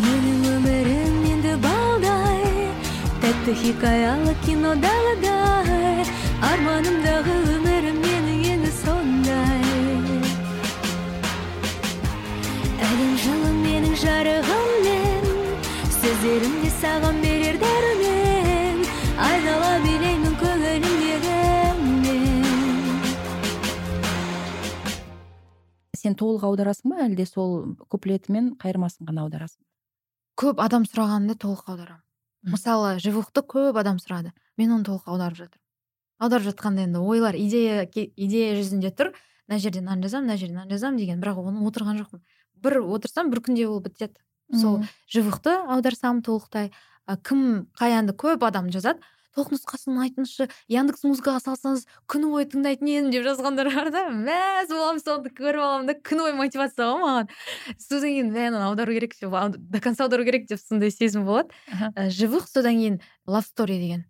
Менің 0.00 0.48
өмірім 0.56 1.20
енді 1.34 1.54
балдай 1.62 2.70
атты 3.30 3.54
хикаялы 3.54 4.34
кино 4.46 4.74
даладай 6.40 6.50
арманымдагы 6.52 7.34
өмүрүм 7.54 7.98
менин 8.04 8.42
эми 8.52 8.70
сондай 8.70 9.62
әлем 12.86 13.14
жылым 13.24 13.56
менин 13.64 13.96
жарыгым 13.96 14.70
мен 14.86 15.24
сөздөрүмдү 16.00 16.70
сага 16.80 17.12
берер 17.22 17.56
дарымен 17.60 18.84
айнала 19.28 19.72
билеймин 19.84 20.34
көңүлүмдөгү 20.42 21.38
сен 26.00 26.14
толук 26.14 26.44
аударасың 26.44 26.94
ба 26.94 27.02
әлде 27.04 27.26
сол 27.28 27.76
куплети 27.88 28.32
менен 28.32 28.54
кайырмасын 28.56 29.04
гана 29.04 29.26
аударасың 29.26 29.60
көп 30.40 30.60
адам 30.64 30.86
сураганда 30.88 31.34
толук 31.36 31.66
аударам. 31.68 32.00
Мисалы 32.42 32.98
живухту 32.98 33.42
көп 33.44 33.76
адам 33.76 33.98
сурады 34.00 34.32
мен 34.56 34.72
аны 34.72 34.84
толук 34.88 35.04
аударып 35.04 35.36
жатырмын. 35.36 35.59
Аударып 36.20 36.50
жатканда 36.50 36.84
энди 36.84 37.00
ойлор 37.00 37.36
идея 37.36 37.86
идея 37.94 38.54
жүзүндө 38.60 38.92
тур 38.96 39.12
мына 39.48 39.58
жерде 39.58 39.80
мынаны 39.80 40.06
жазам 40.06 40.26
мына 40.26 40.36
жерде 40.36 40.54
мынаны 40.54 40.70
жазам 40.70 40.96
деген 40.96 41.20
бирок 41.20 41.38
ону 41.38 41.66
отурган 41.68 41.98
жокмун 41.98 42.22
бир 42.62 42.80
отурсам 42.80 43.30
бир 43.30 43.40
күндө 43.40 43.66
болуп 43.66 43.88
бүтүп 43.88 43.98
жатат 44.04 44.60
сол 44.60 44.84
живухту 45.08 45.54
аударсам 45.74 46.22
толуктай 46.22 46.70
ким 47.26 47.66
каянды 47.78 48.12
көп 48.12 48.44
адам 48.46 48.70
жазат 48.70 49.00
толук 49.34 49.52
нускасын 49.54 49.98
айтыңызчы 50.04 50.48
яндекс 50.72 51.04
музыкага 51.06 51.40
салсаңыз 51.44 51.86
күнү 52.10 52.30
бою 52.32 52.48
тыңдайтын 52.50 52.90
едим 52.90 53.10
деп 53.14 53.24
жазгандар 53.26 53.70
бар 53.74 53.90
да. 53.94 54.04
Мәз 54.10 54.72
болом 54.72 55.00
сонду 55.02 55.30
көрүп 55.30 55.62
алам 55.64 55.86
да 55.86 55.94
күнү 55.94 56.26
бою 56.26 56.36
мотивация 56.40 56.90
го 56.90 56.98
мага 56.98 57.28
содан 57.78 58.10
кийин 58.10 58.32
мә 58.34 58.48
анан 58.50 58.66
аударуу 58.68 58.94
керек 58.98 59.14
до 59.20 59.80
конца 59.80 60.04
аударуу 60.04 60.26
керек 60.26 60.48
деп 60.48 60.60
сондай 60.60 60.90
сезим 60.90 61.24
болот 61.24 61.52
э, 61.96 62.10
живых 62.10 62.48
содан 62.48 62.78
кийин 62.78 63.00
love 63.26 63.46
story 63.46 63.78
деген. 63.78 64.04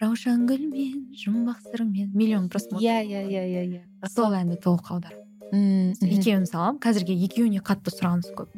Раушан 0.00 0.46
гүлмен 0.46 1.12
жұмбақ 1.16 1.62
сырмен 1.70 2.10
миллион 2.12 2.50
просмотр 2.50 2.84
иә 2.84 3.00
иә 3.02 3.22
иә 3.24 3.44
иә 3.48 3.62
иә. 3.64 3.82
Сол 4.12 4.36
әнді 4.36 4.60
толық 4.60 4.92
аударып. 4.92 5.22
Екеуін 5.52 6.46
саламын. 6.46 6.80
Қазірге 6.82 7.16
екеуіне 7.26 7.62
қатты 7.64 7.94
сұраныс 7.94 8.32
көп. 8.36 8.52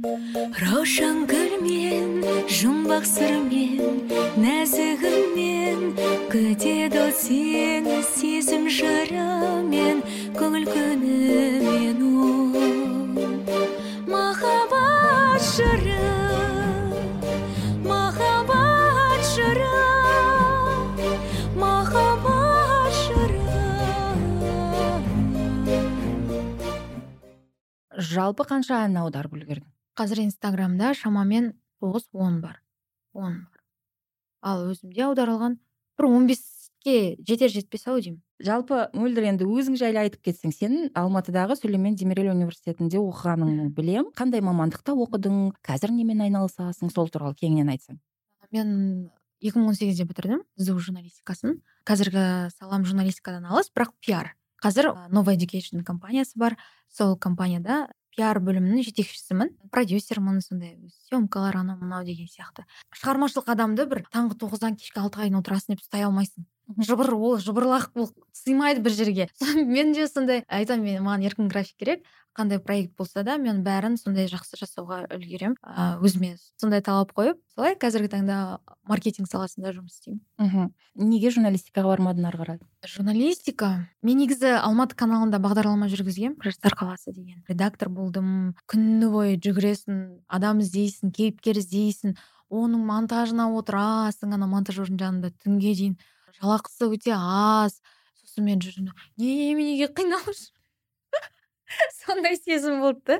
Раушан 0.00 1.26
гүлмен 1.28 2.22
жұмбақ 2.48 3.04
сырмен 3.04 3.98
нәзігіңмен 4.40 5.80
күтеді 6.32 7.00
ол 7.02 7.10
сені 7.12 7.98
сезім 8.08 8.64
жырымен 8.72 10.00
көңіл 10.38 10.64
күнімен 10.70 12.00
ол 12.00 12.54
махаббат 14.08 15.44
жыры 15.50 16.06
махаббат 17.84 19.26
жыры 19.34 19.68
махаббат 21.60 22.96
жыры. 23.02 23.44
Жалпы 28.14 28.48
қанша 28.48 28.80
ән 28.86 28.96
аударып 29.02 29.36
үлгердің? 29.36 29.68
Қазір 30.00 30.24
инстаграмда 30.24 30.94
шамамен 30.96 31.52
тоғыз 31.84 32.08
он 32.16 32.40
бар 32.40 32.62
он 33.12 33.44
бар. 33.50 33.60
Ал 34.40 34.64
өзімде 34.70 35.04
аударылған 35.08 35.58
бір 35.98 36.08
он 36.08 36.26
беске 36.28 37.16
жетер 37.26 37.50
жетпес 37.52 37.86
ау 37.88 38.00
деймін. 38.00 38.22
Жалпы 38.40 38.86
мөлдір 38.96 39.28
енді 39.34 39.44
өзің 39.44 39.76
жайлы 39.76 40.00
айтып 40.06 40.22
кетсең 40.24 40.54
сен 40.56 40.76
алматыдағы 40.96 41.58
сүлеймен 41.58 41.98
демирель 42.00 42.30
университетінде 42.32 43.00
оқығаныңды 43.02 43.68
білем. 43.76 44.08
Қандай 44.16 44.40
мамандықта 44.40 44.94
оқыдың? 44.96 45.52
Қазір 45.66 45.92
немен 45.92 46.24
айналысасың? 46.24 46.88
Сол 46.94 47.12
туралы 47.12 47.36
кеңінен 47.36 47.74
айтсаң. 47.74 48.00
Мен 48.50 49.10
екі 49.42 49.58
мың 49.58 49.74
он 49.74 49.76
сегізде 49.76 50.08
бітірдім 50.08 50.44
сду 50.56 50.78
журналистикасын. 50.80 51.60
Қазіргі 51.84 52.48
салам 52.56 52.88
журналистикадан 52.88 53.44
алыс 53.50 53.68
бірақ 53.74 53.92
пиар. 54.00 54.34
Қазір 54.64 54.94
новый 55.12 55.36
education 55.36 55.84
компаниясы 55.84 56.38
бар. 56.38 56.56
Сол 56.88 57.16
компанияда 57.16 57.90
пиар 58.14 58.40
бөлімінің 58.44 58.84
жетекшісімін 58.88 59.52
продюсермін 59.74 60.40
сондай 60.44 60.76
съемкалар 61.08 61.60
анау 61.62 61.78
мынау 61.80 62.04
деген 62.04 62.30
сияқты. 62.30 62.66
Шығармашылық 62.96 63.50
адамды 63.54 63.86
бір 63.90 64.02
таңғы 64.10 64.38
тоғыздан 64.42 64.78
кешкі 64.80 65.02
алтыға 65.04 65.28
дейін 65.28 65.40
отырасың 65.40 65.76
деп 65.76 65.84
ұстай 65.84 66.06
алмайсың. 66.06 66.46
Жыбыр 66.78 67.14
ол 67.14 67.38
жыбырлақ 67.42 67.90
ол 67.94 68.10
сыймайды 68.32 68.80
бір 68.80 68.92
жерге. 68.92 69.28
Мен 69.56 69.92
де 69.92 70.06
сондай 70.08 70.44
айтамын 70.48 70.84
мен 70.84 71.04
маған 71.04 71.26
еркін 71.26 71.48
график 71.48 71.76
керек. 71.78 72.04
Қандай 72.36 72.60
проект 72.62 72.94
болса 72.96 73.24
да 73.26 73.36
мен 73.42 73.64
бәрін 73.66 73.96
сондай 73.98 74.28
жақсы 74.30 74.54
жасауға 74.60 75.00
үлгеремін 75.10 75.56
өзіме 75.98 76.36
сондай 76.60 76.78
талап 76.80 77.10
қойып 77.16 77.40
солай 77.56 77.74
қазіргі 77.74 78.12
таңда 78.12 78.36
маркетинг 78.86 79.26
саласында 79.26 79.72
жұмыс 79.74 79.98
істеймін. 79.98 80.20
Мхм 80.38 80.70
неге 81.10 81.32
журналистикаға 81.34 81.96
бармадың 81.96 82.28
ары 82.30 82.38
қарай? 82.38 82.60
Журналистика? 82.86 83.70
Мен 84.06 84.22
негізі 84.22 84.54
алматы 84.60 84.94
каналында 84.94 85.40
бағдарлама 85.42 85.90
жүргізгенмін. 85.90 86.38
Жастар 86.44 86.78
қаласы 86.78 87.10
деген. 87.10 87.42
Редактор 87.50 87.90
болдым. 87.90 88.54
Күні 88.70 89.10
бойы 89.10 89.34
жүгіресің 89.42 90.22
адам 90.28 90.62
іздейсің 90.62 91.10
кейіпкер 91.16 91.58
іздейсің. 91.58 92.14
Оның 92.50 92.86
монтажына 92.86 93.50
отырасың 93.58 94.34
ана 94.38 94.48
монтажердің 94.50 95.02
жанында 95.02 95.34
түнге 95.42 95.74
дейін. 95.74 95.98
Жалақысы 96.38 96.90
өте 96.90 97.16
аз. 97.16 97.80
Сосын 98.22 98.46
мен 98.46 98.62
жүрдім. 98.62 98.92
Неменеге 99.18 99.90
қиналып 99.90 100.38
сондай 102.06 102.36
сезім 102.36 102.80
болды 102.82 103.00
да. 103.06 103.16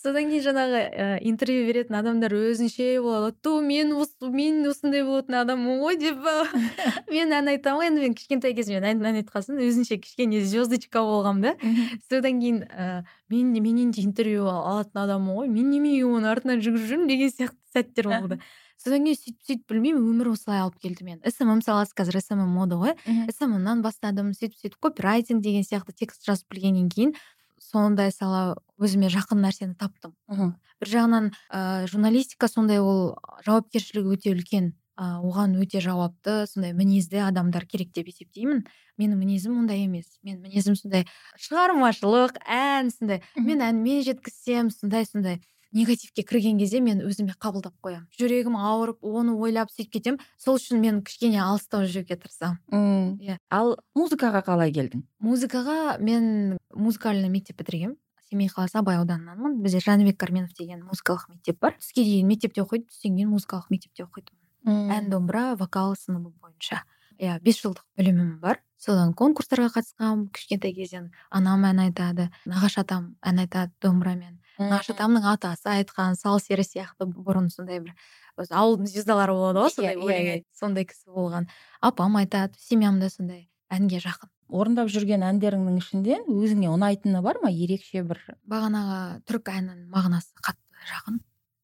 Содан 0.00 0.30
кейін 0.30 0.44
жаңағы 0.46 0.80
ә, 0.80 1.06
интервью 1.28 1.66
беретін 1.68 1.98
адамдар 1.98 2.34
өзінше 2.36 2.86
болады. 3.04 3.36
То 3.44 3.60
мен 3.64 3.92
осы 3.96 4.30
мен 4.32 4.62
осындай 4.68 5.04
болатын 5.06 5.38
адаммын 5.42 5.82
ғой 5.82 5.98
деп 6.00 6.22
мен 7.12 7.34
ән 7.36 7.52
айтамын 7.52 7.82
ғой. 7.82 7.90
Енді 7.90 8.06
мен 8.06 8.16
кішкентай 8.18 8.56
кезімнен 8.56 9.02
ән 9.04 9.20
айтқан 9.22 9.46
соң 9.46 9.60
өзінше 9.66 10.00
кішкене 10.02 10.42
звездочка 10.46 11.04
болғанмын 11.04 11.52
да. 11.52 11.72
Содан 12.08 12.40
кейін 12.40 12.64
ә, 12.70 13.04
мен 13.32 13.52
менен 13.52 13.92
де 13.92 14.04
интервью 14.06 14.48
алатын 14.48 15.04
адаммын 15.04 15.42
ғой. 15.42 15.52
Мен 15.52 15.70
неменеге 15.70 16.08
оның 16.08 16.32
артынан 16.32 16.64
жүгіріп 16.64 16.88
жүрмін 16.88 17.12
деген 17.12 17.34
сияқты 17.34 17.60
сәттер 17.76 18.12
болды. 18.12 18.40
Содан 18.82 19.06
кейін 19.06 19.18
сөйтіп 19.18 19.46
сөйтіп 19.46 19.68
білмеймін 19.70 20.08
өмір 20.12 20.32
осылай 20.32 20.62
алып 20.64 20.80
келді 20.82 21.06
мені 21.06 21.32
смм 21.32 21.62
саласы 21.62 21.94
қазір 21.96 22.20
смм 22.20 22.50
мода 22.50 22.80
ғой. 22.80 22.96
Сммнан 23.30 23.82
бастадым 23.86 24.32
сөйтіп 24.34 24.58
сөйтіп 24.58 24.80
копирайтинг 24.82 25.42
деген 25.42 25.62
сияқты 25.62 25.94
текст 25.94 26.26
жазып 26.26 26.50
білгеннен 26.50 26.90
кейін 26.90 27.14
сондай 27.62 28.12
сала 28.12 28.56
өзіме 28.82 29.08
жақын 29.12 29.42
нәрсені 29.44 29.78
таптым. 29.78 30.16
Мхм 30.28 30.54
бір 30.82 30.90
жағынан 30.90 31.28
ә, 31.54 31.86
журналистика 31.86 32.48
сондай 32.50 32.82
ол 32.82 33.14
жауапкершілігі 33.46 34.16
өте 34.16 34.32
үлкен 34.34 34.72
ә, 34.98 35.22
оған 35.22 35.54
өте 35.62 35.80
жауапты 35.84 36.42
сондай 36.50 36.74
мінезді 36.74 37.22
адамдар 37.28 37.66
керек 37.70 37.92
деп 37.94 38.10
есептеймін. 38.10 38.64
Менің 38.98 39.22
мінезім 39.22 39.60
ондай 39.62 39.86
емес. 39.86 40.18
Мен 40.26 40.42
мінезім 40.42 40.76
сондай 40.76 41.06
шығармашылық 41.38 42.42
ән 42.44 42.90
сондай. 42.90 43.22
Мен 43.38 43.62
әнмен 43.64 44.02
жеткізсем 44.08 44.72
сондай 44.74 45.06
сондай. 45.06 45.40
Негативке 45.72 46.22
кірген 46.22 46.58
кезде 46.58 46.80
мен 46.80 47.00
өзіме 47.02 47.34
қабылдап 47.40 47.74
қоямын. 47.82 48.06
Жүрегім 48.18 48.56
ауырып 48.56 49.02
оны 49.02 49.34
ойлап 49.34 49.72
сөйтіп 49.72 49.92
кетемін. 49.96 50.20
Сол 50.38 50.60
үшін 50.60 50.80
мен 50.82 51.02
кішкене 51.02 51.40
алыстау 51.42 51.86
жүруге 51.88 52.18
тырысамын. 52.20 53.18
Иә. 53.20 53.38
Ал 53.50 53.76
музыкаға 53.96 54.44
қалай 54.46 54.72
келдің? 54.74 55.04
Музыкаға 55.20 55.98
мен 56.00 56.58
музыкальный 56.74 57.32
мектеп 57.32 57.58
бітіргенмін. 57.62 57.96
Семей 58.28 58.48
қаласы 58.48 58.78
абай 58.80 58.96
ауданынанмын. 59.00 59.60
Бізде 59.64 59.82
жәнібек 59.84 60.16
карменов 60.20 60.52
деген 60.58 60.84
музыкалық 60.88 61.28
мектеп 61.32 61.60
бар. 61.60 61.76
Түске 61.80 62.04
дейін 62.04 62.28
мектепте 62.28 62.64
оқиды 62.64 62.88
түстен 62.88 63.16
кейін 63.16 63.32
музыкалық 63.32 63.68
мектепте 63.72 64.04
оқитынмын. 64.04 64.92
Ән 64.92 65.10
домбыра 65.10 65.54
вокал 65.56 65.96
сыныбы 65.96 66.32
бойынша. 66.40 66.84
Иә 67.20 67.38
бес 67.44 67.60
жылдық 67.62 67.84
білімім 67.98 68.38
бар. 68.40 68.62
Содан 68.80 69.12
конкурстарға 69.14 69.68
қатысқанмын. 69.76 70.30
Кішкентай 70.34 70.72
кезден 70.74 71.10
анам 71.30 71.66
ән 71.68 71.84
айтады 71.84 72.30
нағашы 72.46 72.80
атам 72.82 73.16
ән 73.22 73.44
айтады 73.44 73.72
домбырамен. 73.82 74.40
Нағашы 74.58 74.96
атамның 74.96 75.28
атасы 75.32 75.70
айтқан 75.78 76.18
сал 76.18 76.40
сері 76.42 76.66
сияқты 76.66 77.08
бұрын 77.08 77.48
сондай 77.52 77.80
бір 77.84 77.94
өзі 78.40 78.54
ауылдың 78.56 78.90
звездалары 78.90 79.36
болады 79.36 79.64
ғой 79.64 79.74
сондай 79.76 79.96
өлең 79.96 80.28
иә, 80.28 80.36
иә. 80.40 80.44
сондай 80.56 80.86
кісі 80.88 81.12
болған. 81.12 81.48
Апам 81.80 82.16
айтады 82.20 82.58
семьям 82.60 83.00
да 83.00 83.10
сондай 83.12 83.48
әнге 83.72 84.00
жақын 84.04 84.30
орындап 84.52 84.90
жүрген 84.92 85.24
әндеріңнің 85.26 85.78
ішінде 85.80 86.20
өзіңе 86.28 86.70
ұнайтыны 86.72 87.22
бар 87.24 87.40
ма? 87.42 87.50
Ерекше 87.50 88.04
бір 88.06 88.20
бағанағы 88.48 89.22
түрік 89.28 89.52
әнінің 89.52 89.86
мағынасы 89.92 90.44
қатты 90.44 90.88
жақын. 90.90 91.20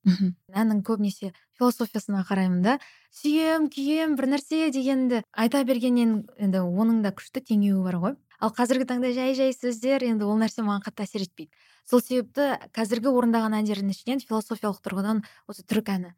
Мхм 0.09 0.31
әннің 0.57 0.81
көбінесе 0.87 1.33
философиясына 1.59 2.23
қараймын 2.29 2.63
да 2.65 2.77
сүйем 3.13 3.69
күйем 3.73 4.15
бір 4.17 4.31
нәрсе 4.33 4.71
дегенді 4.73 5.21
айта 5.33 5.65
бергеннен 5.69 6.23
енді 6.39 6.63
оның 6.65 7.03
да 7.05 7.13
күшті 7.13 7.43
теңеуі 7.51 7.83
бар 7.85 7.99
ғой. 8.05 8.15
Ал 8.39 8.53
қазіргі 8.55 8.87
таңда 8.89 9.11
жай 9.17 9.35
жай 9.35 9.53
сөздер 9.57 10.05
енді 10.07 10.27
ол 10.29 10.39
нәрсе 10.39 10.63
маған 10.63 10.85
қатты 10.87 11.05
әсер 11.05 11.25
етпейді. 11.27 11.51
Сол 11.89 12.03
себепті 12.05 12.55
қазіргі 12.77 13.11
орындаған 13.11 13.57
әндердің 13.59 13.93
ішінен 13.95 14.23
философиялық 14.23 14.81
тұрғыдан 14.85 15.23
осы 15.51 15.65
түрік 15.67 15.93
әні 15.95 16.15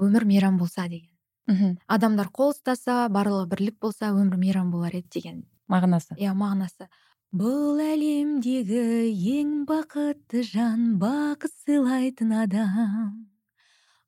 өмір 0.00 0.24
мейрам 0.24 0.58
болса 0.58 0.88
деген. 0.88 1.10
Мхм. 1.50 1.76
Адамдар 1.86 2.30
қол 2.32 2.54
ұстаса 2.54 3.08
барлығы 3.12 3.48
бірлік 3.50 3.78
болса 3.82 4.12
өмір 4.14 4.38
мейрам 4.38 4.70
болар 4.70 4.94
еді 4.94 5.08
деген 5.12 5.44
мағынасы. 5.68 6.16
иә 6.16 6.34
мағынасы. 6.34 6.88
Бұл 7.30 7.78
әлемдегі 7.78 9.10
ең 9.38 9.64
бақытты 9.66 10.42
жан 10.42 10.98
бақыт 10.98 11.52
сыйлайтын 11.64 12.32
адам. 12.42 13.28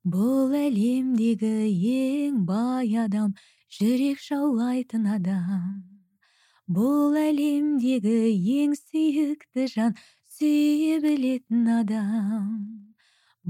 Бұл 0.02 0.54
әлемдегі 0.58 1.70
ең 1.70 2.44
бай 2.46 2.96
адам 2.98 3.34
жүрек 3.70 4.18
жаулайтын 4.18 5.06
адам 5.06 5.91
бұл 6.72 7.16
әлемдегі 7.20 8.32
ең 8.62 8.72
сүйікті 8.78 9.64
жан 9.72 9.96
сүйе 10.36 11.00
білетін 11.04 11.66
адам. 11.74 12.46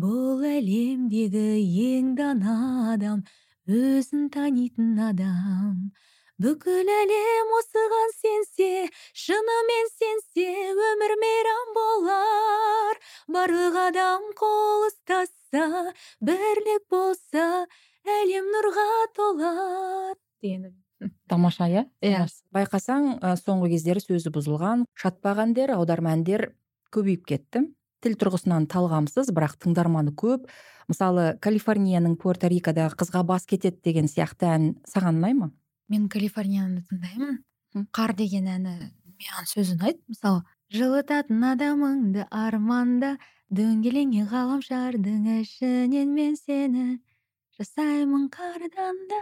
Бұл 0.02 0.42
әлемдегі 0.48 1.60
ең 1.84 2.14
дана 2.18 2.56
адам 2.94 3.20
өзін 3.68 4.26
танитын 4.34 4.98
адам. 5.10 5.92
Бүкіл 6.42 6.90
әлем 6.96 7.52
осыған 7.60 8.14
сенсе 8.16 8.70
шынымен 9.24 9.90
сенсе 9.92 10.48
өмір 10.90 11.16
мейрам 11.22 11.72
болар. 11.78 13.02
Барлық 13.36 13.78
адам 13.86 14.30
қол 14.40 14.88
ұстасса 14.88 15.94
бірлік 16.18 16.88
болса 16.90 17.48
әлем 18.18 18.50
нұрға 18.56 18.88
толар 19.20 20.16
тамаша 21.30 21.68
иә? 21.70 21.84
Иә. 22.04 22.26
Байқасаң 22.54 23.18
соңғы 23.42 23.72
кездері 23.74 24.02
сөзі 24.04 24.32
бұзылған 24.34 24.86
шатпақ 24.98 25.44
әндер 25.46 25.74
аударма 25.76 26.14
әндер 26.16 26.50
көбейіп 26.94 27.26
кетті. 27.28 27.66
Тіл 28.02 28.16
тұрғысынан 28.18 28.66
талғамсыз 28.70 29.30
бірақ 29.34 29.60
тыңдарманы 29.62 30.14
көп. 30.18 30.48
Мысалы 30.90 31.36
калифорнияның 31.44 32.16
пуэрто 32.18 32.50
рикодағы 32.50 32.98
қызға 32.98 33.22
бас 33.26 33.46
кетеді 33.46 33.78
деген 33.84 34.10
сияқты 34.10 34.48
ән 34.50 34.64
саған 34.90 35.20
ұнай 35.20 35.36
ма? 35.38 35.52
Мен 35.92 36.08
калифорнияны 36.10 36.82
тыңдаймын 36.88 37.86
қар 37.94 38.16
деген 38.18 38.50
әні 38.50 38.74
маған 39.22 39.48
сөзі 39.48 39.76
ұнайды. 39.76 40.02
Мысалы 40.10 40.42
жылытатын 40.74 41.46
адамыңды 41.52 42.26
арманда 42.32 43.16
дөңгеленген 43.54 44.28
ғаламшардың 44.32 45.28
ішінен 45.42 46.12
мен 46.16 46.36
сені 46.40 46.86
жасаймын 47.58 48.28
қардан 48.32 49.00
да 49.10 49.20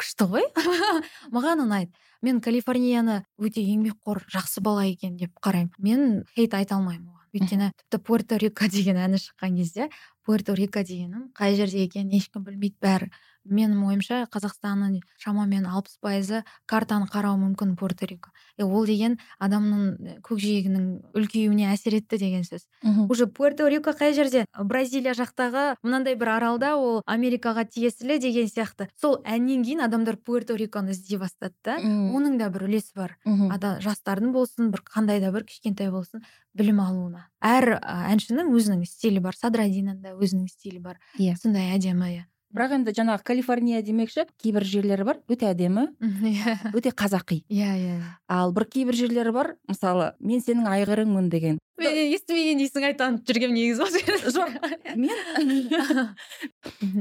күшті 0.00 0.28
ғой. 0.30 0.46
Маған 1.34 1.64
ұнайды. 1.66 1.92
Мен 2.24 2.40
калифорнияны 2.42 3.20
өте 3.38 3.62
еңбекқор 3.62 4.24
жақсы 4.32 4.62
бала 4.64 4.86
екен 4.88 5.16
деп 5.18 5.34
қараймын. 5.44 5.74
Мен 5.78 6.24
хейт 6.34 6.56
айта 6.58 6.78
алмаймын 6.78 7.06
оған. 7.12 7.26
Өйткені 7.36 7.70
тіпті 7.76 8.00
пуэрто 8.06 8.38
рико 8.40 8.66
деген 8.72 8.98
әні 8.98 9.20
шыққан 9.22 9.58
кезде 9.60 9.88
пуэрто 10.28 10.52
рико 10.52 10.84
дегенім 10.84 11.30
қай 11.32 11.56
жерде 11.56 11.86
екенін 11.86 12.12
ешкім 12.20 12.44
білмейді 12.44 12.76
бәрі. 12.84 13.08
Менің 13.48 13.80
ойымша 13.88 14.16
қазақстанның 14.28 14.98
шамамен 15.16 15.64
алпыс 15.64 15.94
пайызы 16.04 16.42
картаны 16.68 17.06
қарауы 17.08 17.38
мүмкін 17.40 17.78
пуэрто 17.80 18.04
рико. 18.04 18.28
Ол 18.60 18.84
деген 18.84 19.14
адамның 19.40 20.20
көкжиегінің 20.26 21.14
үлкеюіне 21.16 21.70
әсер 21.72 21.96
етті 21.96 22.18
деген 22.20 22.44
сөз. 22.44 22.66
Уже 23.08 23.24
пуэрто 23.24 23.70
рико 23.72 23.94
қай 23.96 24.12
жерде? 24.12 24.44
Бразилия 24.52 25.14
жақтағы 25.16 25.78
мынандай 25.80 26.18
бір 26.20 26.34
аралда 26.34 26.74
ол 26.76 27.00
америкаға 27.06 27.64
тиесілі 27.64 28.18
деген 28.20 28.52
сияқты. 28.52 28.90
Сол 29.00 29.22
әннен 29.24 29.64
кейін 29.64 29.80
адамдар 29.88 30.20
пуэрто 30.20 30.58
риконы 30.60 30.92
іздей 30.92 31.16
бастады 31.16 31.56
да 31.64 31.78
оның 31.80 32.36
да 32.36 32.50
бір 32.52 32.68
үлесі 32.68 32.92
бар. 33.00 33.16
Ада, 33.24 33.78
жастардың 33.80 34.36
болсын 34.36 34.68
бір 34.74 34.84
қандай 34.84 35.24
да 35.24 35.32
бір 35.32 35.48
кішкентай 35.48 35.88
болсын 35.88 36.20
білім 36.52 36.80
алуына. 36.82 37.28
Әр 37.44 37.78
әншінің 37.82 38.50
өзінің 38.54 38.82
стилі 38.88 39.22
бар 39.24 39.36
садрадинаның 39.38 40.02
да 40.02 40.16
өзінің 40.16 40.48
стилі 40.50 40.80
бар 40.82 40.98
иә. 41.18 41.36
сондай 41.38 41.74
әдемі 41.76 42.10
иә. 42.16 42.24
Бірақ 42.48 42.72
енді 42.78 42.94
жаңағы 42.96 43.26
калифорния 43.28 43.82
демекші 43.84 44.24
кейбір 44.40 44.64
жерлері 44.64 45.04
бар 45.04 45.18
өте 45.28 45.50
әдемі 45.50 45.90
иә. 46.00 46.72
өте 46.72 46.90
қазақи. 46.96 47.42
Иә 47.52 47.74
иә 47.76 47.96
ал 48.28 48.54
бір 48.56 48.64
кейбір 48.72 48.96
жерлері 48.96 49.32
бар 49.36 49.50
мысалы 49.68 50.14
мен 50.18 50.40
сенің 50.40 50.66
айғырыңмын 50.72 51.28
деген. 51.28 51.58
Мен 51.78 51.98
естімеген 52.14 52.58
дейсің 52.62 52.88
айтанып 52.88 53.28
жүргенмін 53.28 53.60
негізі 53.60 54.32
жоқ 54.32 54.56
мен 54.96 55.12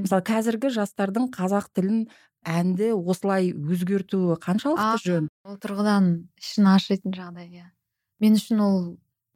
мысалы 0.03 0.21
қазіргі 0.27 0.69
жастардың 0.75 1.31
қазақ 1.33 1.71
тілін 1.73 2.05
әнді 2.47 2.91
осылай 2.93 3.49
өзгертуі 3.55 4.37
қаншалықты 4.43 5.01
жөн? 5.07 5.27
ол 5.47 5.57
тұрғыдан 5.63 6.11
ішін 6.39 6.69
ашитын 6.75 7.15
жағдай 7.15 7.49
иә. 7.49 7.65
Мен 8.19 8.37
үшін 8.37 8.61
ол 8.63 8.77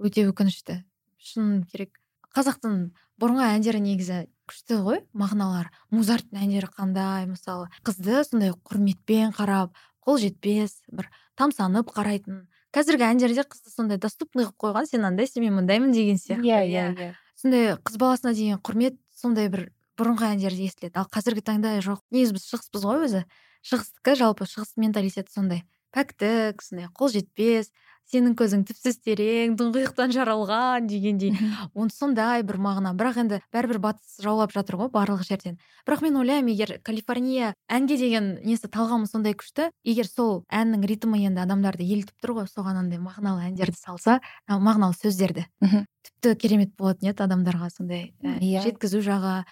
өте 0.02 0.28
өкінішті. 0.30 0.82
Шын 1.22 1.64
керек. 1.70 1.98
Қазақтың 2.36 2.92
бұрынғы 3.22 3.48
әндері 3.58 3.82
негізі 3.84 4.26
күшті 4.50 4.82
ғой 4.86 5.02
мағыналар. 5.14 5.72
Музарттың 5.94 6.46
әндері 6.46 6.70
қандай 6.74 7.28
мысалы 7.30 7.68
қызды 7.88 8.24
сондай 8.28 8.54
құрметпен 8.68 9.36
қарап 9.36 9.76
қол 10.02 10.20
жетпес 10.22 10.80
бір 10.92 11.10
тамсанып 11.40 11.92
қарайтын. 11.94 12.48
Қазіргі 12.72 13.08
әндерде 13.10 13.44
қызды 13.44 13.74
сондай 13.74 14.00
доступный 14.00 14.48
қылып 14.48 14.64
қойған 14.64 14.88
сен 14.88 15.06
андайсың 15.08 15.44
мен 15.44 15.60
мындаймын 15.60 15.92
деген 15.92 16.18
сияқты 16.18 16.48
иә 16.48 16.64
иә. 16.72 16.88
иә 16.96 17.14
сондай 17.36 17.76
қыз 17.76 17.98
баласына 18.00 18.34
деген 18.34 18.62
құрмет 18.64 18.98
сондай 19.12 19.50
бір 19.52 19.70
бұрынғы 20.00 20.32
әндерде 20.36 20.68
естіледі. 20.70 20.96
Ал 20.96 21.08
қазіргі 21.12 21.44
таңда 21.46 21.76
жоқ. 21.84 22.02
Негізі 22.14 22.38
біз 22.38 22.48
шығыспыз 22.48 22.86
ғой 22.88 23.06
өзі. 23.06 23.24
Шығыстікі 23.68 24.16
жалпы 24.18 24.48
шығыс 24.50 24.74
менталитеті 24.82 25.34
сондай. 25.34 25.64
Пәктік 25.96 26.62
сондай 26.66 26.90
қол 26.98 27.12
жетпес 27.14 27.72
сенің 28.12 28.34
көзің 28.40 28.64
түпсіз 28.68 28.98
терең 29.06 29.54
тұңғиықтан 29.60 30.12
жаралған 30.12 30.88
дегендей. 30.90 31.32
Оны 31.78 31.94
сондай 31.94 32.44
бір 32.44 32.58
мағына. 32.62 32.92
Бірақ 33.00 33.22
енді 33.24 33.40
бәрібір 33.56 33.80
батыс 33.84 34.18
жаулап 34.24 34.52
жатыр 34.52 34.80
ғой 34.82 34.92
барлық 34.92 35.24
жерден. 35.28 35.58
Бірақ 35.88 36.04
мен 36.04 36.20
ойлаймын 36.20 36.52
егер 36.52 36.76
калифорния 36.84 37.54
әнге 37.72 37.98
деген 38.02 38.34
несі 38.44 38.68
талғамы 38.68 39.08
сондай 39.08 39.36
күшті 39.38 39.70
егер 39.88 40.10
сол 40.10 40.44
әннің 40.52 40.84
ритмі 40.92 41.24
енді 41.30 41.44
адамдарды 41.46 41.88
елітіп 41.88 42.20
тұр 42.20 42.42
ғой 42.42 42.52
соған 42.52 42.84
андай 42.84 43.00
мағыналы 43.00 43.48
әндерді 43.48 43.80
салса 43.80 44.20
мағыналы 44.50 44.98
сөздерді. 45.00 45.48
Тіпті 45.62 46.36
керемет 46.36 46.76
болатын 46.76 47.14
еді 47.14 47.28
адамдарға 47.30 47.72
сондай 47.72 48.12
иә. 48.22 48.66
жеткізу 48.66 49.04
жағы. 49.06 49.44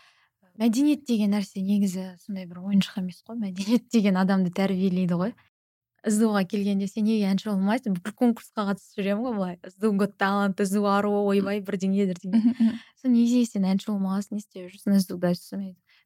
Мәдениет 0.60 1.06
деген 1.08 1.32
нәрсе 1.32 1.62
негізі 1.64 2.18
сондай 2.20 2.44
бір 2.50 2.66
ойыншық 2.66 3.00
емес 3.00 3.22
қой. 3.24 3.40
Мәдениет 3.40 3.88
деген 3.94 4.20
адамды 4.20 4.52
тәрбиелейді 4.52 5.16
ғой. 5.16 5.32
Сду 6.08 6.32
келгенде 6.50 6.88
сен 6.88 7.06
неге 7.08 7.28
әнші 7.32 7.52
болмайсың? 7.52 7.98
Бүкіл 7.98 8.16
конкурсқа 8.22 8.70
қатысып 8.72 9.02
жүремін 9.02 9.26
ғой 9.26 9.36
былай. 9.38 9.60
Сду 9.76 9.92
гот 9.98 10.18
талант 10.18 10.62
сду 10.62 10.86
ару 10.88 11.12
ойбай 11.26 11.62
бірдеңе 11.66 12.08
бірдеңе. 12.12 12.56
Сосын 13.00 13.16
неге 13.16 13.46
сен 13.50 13.68
әнші 13.68 13.92
болмағансың? 13.92 14.40
Не 14.40 14.44
істеп 14.44 14.72
жүрсің? 14.74 15.00
Сдуда 15.04 15.34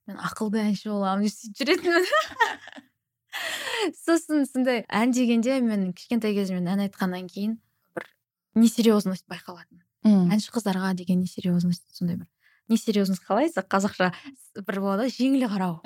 мен 0.07 0.19
ақылды 0.19 0.59
әнші 0.59 0.91
боламын 0.91 1.27
деп 1.27 1.33
сөйтіп 1.33 1.59
жүретінмін 1.61 2.07
сосын 4.03 4.47
сондай 4.49 4.83
ән 4.91 5.13
дегенде 5.15 5.59
мен 5.63 5.91
кішкентай 5.95 6.35
кезімнен 6.35 6.73
ән 6.75 6.83
айтқаннан 6.87 7.29
кейін 7.31 7.55
бір 7.95 8.07
несерьезность 8.59 9.25
байқалатын. 9.31 9.79
Әнші 10.03 10.51
қыздарға 10.53 10.93
деген 10.99 11.23
несерьезность 11.23 11.85
сондай 11.95 12.19
бір. 12.19 12.27
Несерьезность 12.71 13.23
қалай? 13.23 13.49
Қазақша 13.53 14.11
бір 14.59 14.81
болады 14.83 15.07
ғой 15.07 15.15
жеңіл 15.15 15.47
қарау. 15.51 15.79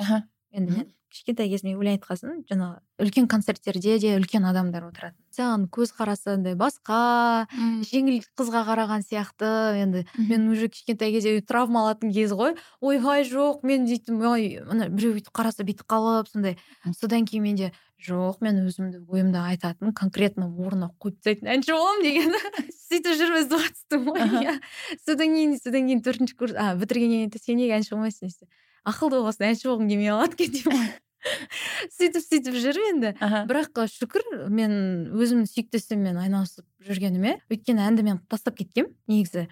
Енді 0.52 0.78
мен 0.78 0.88
кішкентай 1.12 1.50
кезімде 1.50 1.78
өлең 1.80 2.02
соң 2.20 2.42
жаңағы 2.50 3.04
үлкен 3.04 3.28
концерттерде 3.32 3.98
де 4.02 4.14
үлкен 4.18 4.46
адамдар 4.48 4.88
отыратын. 4.90 5.18
Саған 5.34 5.66
көзқарасы 5.74 6.34
андай 6.34 6.58
басқа 6.60 7.48
жеңіл 7.88 8.26
қызға 8.38 8.64
қараған 8.68 9.06
сияқты. 9.08 9.50
Енді 9.82 10.04
мен 10.18 10.48
уже 10.52 10.68
кішкентай 10.70 11.14
кезде 11.16 11.40
травма 11.42 11.86
алатын 11.86 12.12
кез 12.14 12.36
ғой. 12.36 12.58
Ойбай 12.82 13.24
жоқ 13.28 13.64
мен 13.68 13.88
дейтін 13.88 14.22
ой 14.22 14.60
ана 14.66 14.90
біреу 14.92 15.16
бүйтіп 15.18 15.34
қараса 15.34 15.66
бүйтіп 15.68 15.88
қалып 15.88 16.32
сондай. 16.32 16.58
Содан 17.00 17.26
кейін 17.26 17.48
менде 17.48 17.72
жоқ 18.04 18.44
мен 18.46 18.62
өзімді 18.68 19.02
ойымда 19.08 19.48
айтатын 19.54 19.96
конкретно 19.98 20.52
орнына 20.52 20.92
қойып 21.02 21.18
тастайтын 21.18 21.56
әнші 21.56 21.74
боламын 21.74 22.06
деген 22.06 22.36
сөйтіп 22.90 23.18
жүріп 23.18 23.48
сду 23.48 23.62
түстім 23.64 24.06
ғой 24.12 24.28
иә. 24.44 24.60
Содан 25.02 25.34
кейін 25.34 25.58
содан 25.58 25.90
кейін 25.90 26.04
төртінші 26.06 26.38
курс 26.38 26.54
а 26.54 26.76
бітіргеннен 26.78 27.32
кейін 27.32 27.42
сен 27.42 27.58
неге 27.58 27.80
әнші 27.80 27.96
болмайсың 27.96 28.30
десе. 28.30 28.46
Ақылды 28.88 29.20
болғасын 29.20 29.50
әнші 29.52 29.70
болғым 29.70 29.92
келмей 29.92 30.14
қалады 30.14 30.38
екен 30.38 30.56
деймін 30.56 30.88
сөйтіп 31.98 32.24
сөйтіп 32.24 32.58
жүрмін 32.62 32.90
енді. 32.92 33.12
Бірақ 33.50 33.82
шүкір 33.92 34.24
мен 34.54 34.74
өзімнің 35.16 35.48
сүйікті 35.50 35.82
ісіммен 35.82 36.20
айналысып 36.22 36.66
жүргеніме 36.88 37.38
өйткені 37.52 37.84
әнді 37.88 38.06
мен 38.08 38.22
тастап 38.32 38.58
кеткем 38.60 38.92
негізі. 39.10 39.48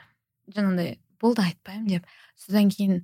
Жаңағыдай 0.55 0.97
болды 1.21 1.43
айтпаймын 1.45 1.89
деп. 1.89 2.09
Содан 2.39 2.69
кейін 2.71 3.03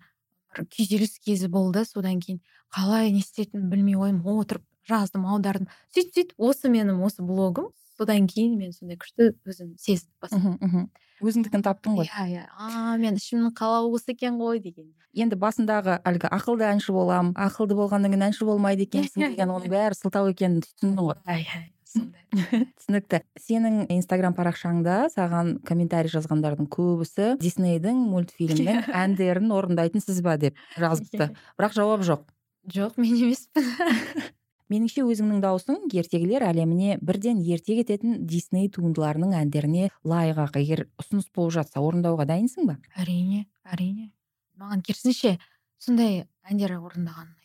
бір 0.54 0.68
күйзеліс 0.72 1.18
кезі 1.26 1.52
болды. 1.52 1.84
Содан 1.90 2.22
кейін 2.24 2.42
қалай 2.74 3.12
не 3.12 3.24
істейтінімді 3.24 3.76
білмей 3.76 4.00
қойдым 4.00 4.22
отырып 4.38 4.66
жаздым 4.88 5.28
аудардым. 5.28 5.70
Сөйтіп 5.96 6.16
сөйтіп 6.16 6.48
осы 6.52 6.72
менің 6.72 7.02
осы 7.06 7.26
блогым. 7.26 7.72
Содан 8.02 8.28
кейін 8.30 8.58
мен 8.58 8.74
сондай 8.74 8.98
күшті 8.98 9.32
өзім 9.46 9.76
сезініп 9.78 10.26
бастадым. 10.26 10.90
Өзіңдікін 11.22 11.62
таптың 11.62 12.00
ғой. 12.00 12.08
Иә 12.10 12.24
иә. 12.34 12.46
А 12.58 12.96
мен 12.98 13.20
ішімнің 13.20 13.54
қалауы 13.54 13.94
осы 14.00 14.16
екен 14.16 14.40
ғой 14.42 14.58
деген. 14.64 14.90
Енді 15.14 15.38
басындағы 15.38 16.00
әлгі 16.08 16.32
ақылды 16.34 16.66
әнші 16.66 16.96
боламын 16.96 17.36
ақылды 17.38 17.78
болғаннан 17.78 18.16
кейін 18.16 18.26
әнші 18.32 18.48
болмайды 18.48 18.88
екенсің 18.88 19.36
деген 19.36 19.54
оның 19.54 19.70
бәрі 19.76 20.00
сылтау 20.00 20.32
екенін 20.34 20.64
түсіндің 20.66 21.12
ғой. 21.12 21.20
Иә 21.30 21.62
сондай. 21.92 22.26
Түсінікті. 22.80 23.22
Сенің 23.44 23.80
инстаграм 23.94 24.34
парақшаңда 24.34 24.98
саған 25.14 25.58
комментарий 25.68 26.12
жазғандардың 26.14 26.70
көбісі 26.72 27.36
диснейдің 27.42 28.02
мультфильмнің 28.12 28.90
әндерін 29.04 29.52
орындайтын 29.54 30.04
сіз 30.04 30.24
ба 30.26 30.38
деп 30.42 30.60
жазыпты. 30.80 31.32
Бірақ 31.60 31.76
жауап 31.78 32.06
жоқ. 32.08 32.26
Жоқ 32.72 32.98
мен 33.02 33.18
емеспін. 33.28 33.68
Меніңше 34.72 35.04
өзіңнің 35.06 35.42
даусың 35.44 35.82
ертегілер 35.92 36.46
әлеміне 36.48 36.98
бірден 37.04 37.42
ерте 37.44 37.76
кететін 37.82 38.22
дисней 38.30 38.70
туындыларының 38.72 39.36
әндеріне 39.42 39.90
лайық 40.08 40.40
ақ. 40.46 40.58
Егер 40.62 40.86
ұсыныс 41.02 41.28
болып 41.36 41.58
жатса 41.60 41.84
орындауға 41.84 42.28
дайынсың 42.30 42.70
ба? 42.70 42.78
әрине 42.96 43.46
әрине. 43.68 44.12
Маған 44.62 44.84
керісінше 44.86 45.38
сондай 45.82 46.26
әндер 46.48 46.78
орындаған 46.80 47.32
ұнайды 47.32 47.42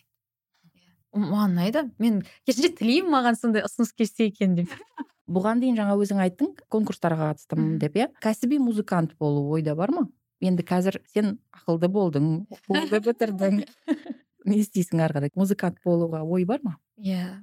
маған 1.17 1.57
ұнайды. 1.57 1.85
Мен 2.03 2.21
керісінше 2.47 2.75
тілеймін 2.81 3.15
маған 3.15 3.39
сондай 3.41 3.65
ұсыныс 3.67 3.95
келсе 3.97 4.29
екен 4.31 4.57
деп. 4.59 4.73
Бұған 5.27 5.63
дейін 5.63 5.79
жаңа 5.81 5.97
өзің 5.99 6.21
айттың 6.23 6.53
конкурстарға 6.71 7.33
қатыстым 7.33 7.79
деп 7.83 7.97
иә? 7.99 8.11
Кәсіби 8.23 8.61
музыкант 8.63 9.17
болу 9.19 9.49
ойда 9.57 9.75
бар 9.79 9.91
ма? 9.95 10.07
Енді 10.45 10.63
қазір 10.69 11.01
сен 11.11 11.39
ақылды 11.57 11.89
болдың 11.91 12.29
оқуды 12.53 13.01
бітірдің. 13.09 13.65
не 14.47 14.63
істейсің 14.63 15.03
ары 15.05 15.19
қарай 15.19 15.33
музыкант 15.37 15.79
болуға 15.85 16.23
ой 16.25 16.47
бар 16.49 16.63
ма? 16.65 16.77
Иә 16.97 17.43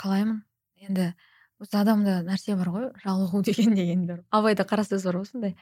қалаймын. 0.00 0.42
Енді 0.82 1.12
осы 1.62 1.78
адамда 1.78 2.20
нәрсе 2.26 2.56
бар 2.58 2.70
ғой 2.74 2.86
жалығу 3.04 3.42
деген 3.48 3.74
деген 3.78 4.06
бар. 4.06 4.22
Абайда 4.30 4.66
қара 4.68 4.84
сөз 4.86 5.06
бар 5.08 5.20
ғой 5.22 5.28
сондай. 5.30 5.56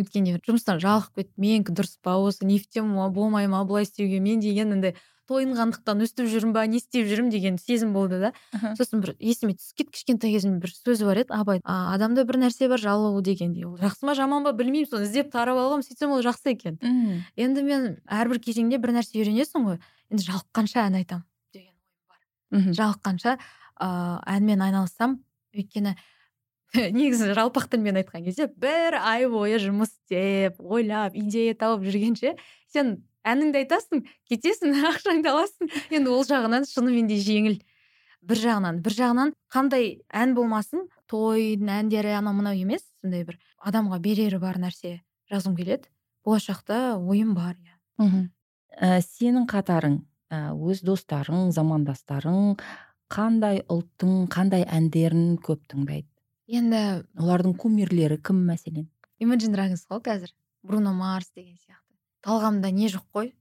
Өткенде 0.00 0.38
жұмыстан 0.46 0.82
жалығып 0.82 1.22
кетіп 1.22 1.46
менікі 1.46 1.76
дұрыс 1.76 1.96
па 2.02 2.18
осы 2.22 2.46
не 2.46 2.60
ма 2.82 3.10
болмай 3.10 3.48
ма 3.50 3.64
былай 3.64 3.88
істеуге 3.88 4.20
мен 4.20 4.40
деген 4.40 4.78
андай 4.78 4.96
тойынғандықтан 5.30 6.02
өстіп 6.04 6.26
жүрмін 6.30 6.54
ба 6.56 6.64
не 6.66 6.80
істеп 6.80 7.06
жүрмін 7.06 7.30
деген 7.30 7.58
сезім 7.60 7.92
болды 7.94 8.18
да. 8.18 8.32
Сосын 8.78 9.02
бір 9.04 9.14
есіме 9.18 9.54
түсіп 9.54 9.78
кетті 9.78 9.94
кішкентай 9.94 10.34
кезімде 10.34 10.64
бір 10.64 10.72
сөзі 10.74 11.06
бар 11.06 11.22
еді 11.22 11.34
абай 11.36 11.62
адамда 11.62 12.24
бір 12.26 12.40
нәрсе 12.42 12.66
бар 12.70 12.82
жалығу 12.82 13.22
дегендей 13.26 13.68
ол 13.68 13.76
жақсы 13.78 14.06
ма 14.08 14.16
жаман 14.18 14.46
ба 14.46 14.52
білмеймін 14.58 14.90
соны 14.90 15.06
іздеп 15.06 15.30
тарап 15.30 15.60
алғанмын 15.60 15.86
сөйтсем 15.86 16.16
ол 16.16 16.24
жақсы 16.26 16.56
екен. 16.56 16.80
Енді 17.38 17.62
мен 17.66 17.88
әрбір 18.10 18.42
кезеңде 18.42 18.82
бір 18.82 18.96
нәрсе 18.98 19.20
үйренесің 19.22 19.68
ғой. 19.68 19.78
Енді 20.10 20.26
жалыққанша 20.26 20.86
ән 20.88 21.00
айтамын 21.00 21.26
деген 21.54 21.74
ойым 21.74 22.06
бар. 22.10 22.72
Жалыққанша 22.78 23.36
ыыы 23.80 24.16
әнмен 24.36 24.64
айналыссам 24.66 25.20
өйткені 25.54 25.94
негізі 26.94 27.32
жалпақ 27.34 27.68
тілмен 27.70 27.98
айтқан 28.02 28.24
кезде 28.26 28.46
бір 28.50 28.98
ай 29.00 29.26
бойы 29.30 29.58
жұмыс 29.62 29.90
істеп 29.94 30.60
ойлап 30.60 31.16
идея 31.18 31.56
тауып 31.58 31.86
жүргенше 31.86 32.36
сен 32.70 32.98
әніңді 33.26 33.64
айтасың 33.64 34.04
кетесің 34.30 34.78
ақшаңды 34.92 35.30
аласың. 35.30 35.70
Енді 35.90 36.14
ол 36.14 36.24
жағынан 36.26 36.66
шынымен 36.68 37.10
де 37.10 37.18
жеңіл. 37.20 37.60
Бір 38.20 38.42
жағынан. 38.42 38.80
Бір 38.84 38.96
жағынан 38.96 39.32
қандай 39.52 40.00
ән 40.12 40.34
болмасын 40.36 40.86
тойдың 41.10 41.70
әндері 41.80 42.14
анау 42.18 42.36
мынау 42.36 42.58
емес 42.58 42.84
сондай 43.00 43.24
бір 43.28 43.40
адамға 43.66 44.00
берері 44.04 44.40
бар 44.42 44.60
нәрсе 44.60 45.00
жазғым 45.32 45.56
келеді. 45.56 45.88
Болашақта 46.24 46.98
ойым 47.00 47.34
бар 47.34 47.56
иә. 47.56 47.74
Мхм 48.00 48.28
ә, 48.76 49.00
сенің 49.02 49.48
қатарың 49.50 50.00
ә, 50.30 50.52
өз 50.54 50.84
достарың 50.86 51.50
замандастарың 51.56 52.56
қандай 53.10 53.64
ұлттың 53.66 54.28
қандай 54.30 54.64
әндерін 54.68 55.36
көп 55.42 55.64
тыңдайды? 55.70 56.08
Енді 56.50 57.04
олардың 57.18 57.54
кумирлері 57.58 58.18
кім 58.22 58.44
мәселен? 58.48 58.88
Имаджин 59.22 59.54
драгонс 59.54 59.84
қой 59.86 60.00
қазір. 60.02 60.32
Бруно 60.62 60.92
марс 60.94 61.30
деген 61.34 61.56
сияқты. 61.56 61.94
Талғамда 62.26 62.70
не 62.74 62.88
жоқ 62.90 63.04
қой? 63.14 63.32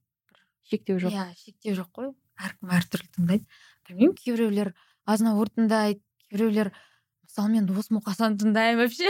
Шектеу 0.64 1.00
жоқ. 1.00 1.14
иә 1.14 1.26
шектеу 1.38 1.76
жоқ 1.78 1.90
қой. 1.96 2.12
Әркім 2.40 2.74
әртүрлі 2.78 3.10
тыңдайды. 3.18 3.46
Білмеймін 3.88 4.16
кейбіреулер 4.20 4.74
азнавур 5.06 5.50
тыңдайды 5.50 6.02
кейбіреулер 6.30 6.72
мысалы 7.26 7.54
мен 7.56 7.66
дос 7.66 7.90
мұқасан 7.90 8.38
тыңдаймын 8.42 8.84
вообще. 8.84 9.10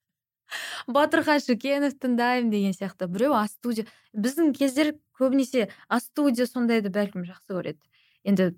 Батырхан 0.96 1.42
шүкенов 1.44 1.98
тыңдаймын 2.00 2.50
деген 2.50 2.72
сияқты. 2.72 3.06
Біреу 3.06 3.36
а 3.36 3.46
студия 3.48 3.86
біздің 4.14 4.54
кездер 4.56 4.94
көбінесе 5.20 5.68
а 5.88 6.00
студия 6.00 6.48
сондайды 6.48 6.90
бәлкім 6.90 7.28
жақсы 7.28 7.54
көреді. 7.54 7.80
Енді 8.24 8.50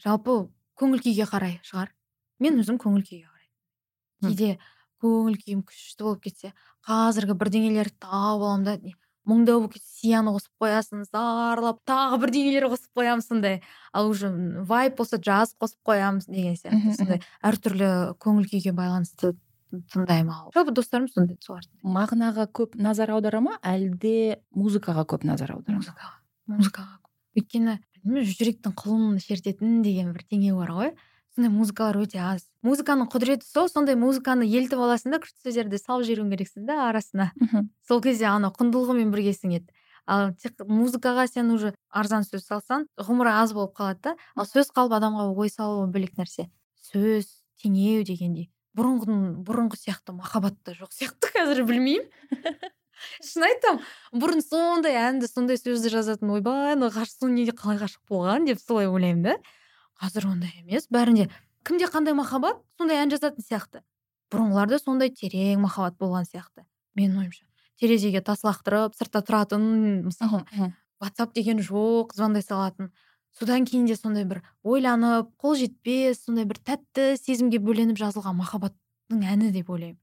жалпы 0.00 0.46
көңіл 0.78 1.02
күйге 1.04 1.28
қарай 1.28 1.58
шығар. 1.66 1.92
Мен 2.42 2.58
өзім 2.62 2.78
көңіл 2.82 3.02
күйге 3.02 3.26
қараймын 3.26 3.34
кейде 4.24 4.58
көңіл 5.04 5.38
күйім 5.40 5.64
күшті 5.68 6.06
болып 6.06 6.22
кетсе 6.24 6.52
қазіргі 6.86 7.36
бірдеңелерді 7.40 7.96
тауып 8.04 8.44
аламын 8.44 8.66
да 8.66 8.76
мұңдау 9.28 9.62
болып 9.62 9.76
кетсе 9.76 10.00
сияны 10.02 10.34
қосып 10.34 10.52
қоясың 10.60 11.04
зарлап 11.08 11.80
тағы 11.88 12.20
бірдеңелер 12.24 12.68
қосып 12.72 13.00
қоямын 13.00 13.24
сондай. 13.24 13.60
Ал 13.92 14.10
уже 14.10 14.28
вайп 14.68 14.98
болса 14.98 15.16
джаз 15.16 15.54
қосып 15.60 15.80
қоямыз 15.88 16.28
деген 16.28 16.58
сияқты 16.60 16.96
сондай 16.98 17.20
әртүрлі 17.40 17.90
көңіл 18.20 18.48
күйге 18.52 18.74
байланысты. 18.76 19.32
Тыңдаймын 19.92 20.34
ал 20.34 20.52
жалпы 20.54 20.74
достарым 20.76 21.08
сондай 21.08 21.38
солар 21.44 21.64
мағынаға 21.82 22.46
көп 22.60 22.76
назар 22.76 23.14
аудара 23.14 23.40
ма? 23.44 23.58
Әлде 23.62 24.40
музыкаға 24.54 25.06
көп 25.08 25.26
назар 25.28 25.56
аудара 25.56 25.80
музыкаға 25.80 26.14
музыкаға 26.54 27.00
өйткені 27.38 27.80
жүректің 28.04 28.74
құлын 28.76 29.18
шертетін 29.22 29.82
деген 29.84 30.12
бір 30.12 30.24
теңеу 30.28 30.58
бар 30.60 30.72
ғой. 30.76 30.90
Сондай 31.34 31.50
музыкалар 31.50 31.96
өте 31.98 32.20
аз. 32.22 32.44
Музыканың 32.62 33.08
құдіреті 33.10 33.46
сол 33.48 33.66
сондай 33.72 33.96
музыканы 33.98 34.46
елітіп 34.46 34.78
аласың 34.84 35.16
да 35.16 35.18
күшті 35.22 35.48
сөздерді 35.48 35.80
салып 35.80 36.06
жіберуің 36.06 36.30
керексің 36.30 36.68
да 36.68 36.76
арасына. 36.90 37.32
Сол 37.88 38.02
кезде 38.04 38.28
анау 38.30 38.52
құндылығымен 38.54 39.10
біргесің 39.10 39.56
еді. 39.56 39.72
Ал 40.06 40.34
тек 40.38 40.60
музыкаға 40.68 41.26
сен 41.26 41.50
уже 41.50 41.72
арзан 41.88 42.22
сөз 42.28 42.44
салсаң 42.46 42.86
ғұмыры 43.00 43.32
аз 43.40 43.54
болып 43.56 43.74
қалады 43.74 44.00
да. 44.04 44.16
Ал 44.36 44.46
сөз 44.46 44.70
қалып 44.70 44.94
адамға 45.00 45.30
ой 45.32 45.50
салу 45.50 45.88
бөлек 45.90 46.14
нәрсе. 46.20 46.50
Сөз 46.92 47.32
теңеу 47.64 48.04
дегендей. 48.04 48.50
Бұрынғының 48.78 49.44
бұрынғы 49.46 49.78
сияқты 49.80 50.14
махаббат 50.16 50.56
та 50.64 50.74
жоқ 50.76 50.92
сияқты 50.94 51.30
қазір 51.34 51.64
білмеймін. 51.68 52.08
Шын 53.24 53.46
айтамын 53.48 54.20
бұрын 54.22 54.42
сондай 54.44 54.96
әнді 54.98 55.28
сондай 55.28 55.58
сөзді 55.60 55.92
жазатын 55.92 56.30
ойбай 56.34 56.76
ғашық 56.78 57.30
неге 57.32 57.54
қалай 57.56 57.80
ғашық 57.82 58.02
болған 58.10 58.46
деп 58.48 58.62
солай 58.62 58.88
ойлаймын 58.88 59.24
да. 59.26 59.34
Қазір 60.00 60.28
ондай 60.30 60.52
емес. 60.62 60.88
Бәрінде 60.90 61.28
кімде 61.66 61.88
қандай 61.90 62.14
махаббат 62.16 62.62
сондай 62.78 63.02
ән 63.02 63.12
жазатын 63.12 63.44
сияқты. 63.44 63.82
Бұрынғыларда 64.32 64.80
сондай 64.82 65.12
терең 65.14 65.62
махаббат 65.66 65.98
болған 66.00 66.26
сияқты 66.28 66.64
менің 66.98 67.24
ойымша. 67.24 67.44
Терезеге 67.80 68.22
тас 68.22 68.44
лақтырып 68.46 68.94
сыртта 68.98 69.22
тұратын 69.26 69.64
мысалы 70.08 70.44
ватсап 71.02 71.34
деген 71.34 71.60
жоқ 71.62 72.14
звондай 72.14 72.42
салатын. 72.42 72.92
Содан 73.38 73.66
кейін 73.68 73.86
де 73.86 73.96
сондай 73.96 74.24
бір 74.24 74.42
ойланып 74.62 75.30
қол 75.40 75.56
жетпес 75.58 76.24
сондай 76.24 76.46
бір 76.48 76.60
тәтті 76.62 77.14
сезімге 77.20 77.58
бөленіп 77.58 77.98
жазылған 78.00 78.38
махаббаттың 78.40 79.24
әні 79.34 79.50
деп 79.54 79.70
ойлаймын. 79.70 80.00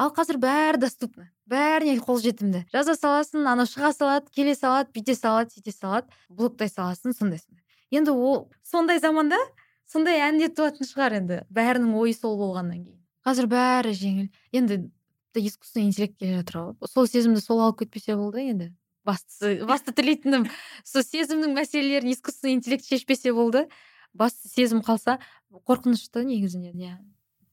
Ал 0.00 0.10
қазір 0.14 0.38
бәрі 0.42 0.80
доступно 0.82 1.28
бәріне 1.52 1.98
қолжетімді 2.02 2.64
жаза 2.72 2.94
саласың 2.96 3.46
анау 3.48 3.68
шыға 3.68 3.92
салады 3.94 4.32
келе 4.34 4.54
салады 4.56 4.90
бүйте 4.96 5.14
салады 5.18 5.52
сөйте 5.52 5.74
салады 5.74 6.08
блоктай 6.30 6.70
саласың 6.72 7.14
сондай 7.16 7.42
сондай. 7.42 7.64
Енді 7.92 8.14
ол 8.16 8.48
сондай 8.64 9.02
заманда 9.02 9.38
сондай 9.86 10.22
ән 10.24 10.40
туатын 10.56 10.88
шығар 10.88 11.18
енді 11.20 11.42
бәрінің 11.52 11.92
ойы 11.98 12.14
сол 12.16 12.38
болғаннан 12.40 12.84
кейін. 12.86 13.00
Қазір 13.26 13.48
бәрі 13.52 13.92
жеңіл. 13.94 14.30
Енді 14.52 14.90
искусственный 15.36 15.90
интеллект 15.90 16.16
келе 16.18 16.40
жатыр 16.40 16.58
ғой 16.62 16.88
сол 16.88 17.06
сезімді 17.06 17.44
сол 17.44 17.60
алып 17.60 17.82
кетпесе 17.84 18.16
болды 18.16 18.48
енді. 18.48 18.72
Бастысы 19.06 19.54
басты 19.68 19.94
тілейтінім 19.96 20.46
сол 20.84 21.06
сезімнің 21.06 21.56
мәселелерін 21.56 22.12
искусственный 22.14 22.58
интеллект 22.58 22.86
шешпесе 22.86 23.32
болды. 23.32 23.66
Басты 24.12 24.50
сезім 24.52 24.82
қалса 24.84 25.18
қорқынышты 25.50 26.24
негізінен 26.28 26.76
иә 26.76 26.96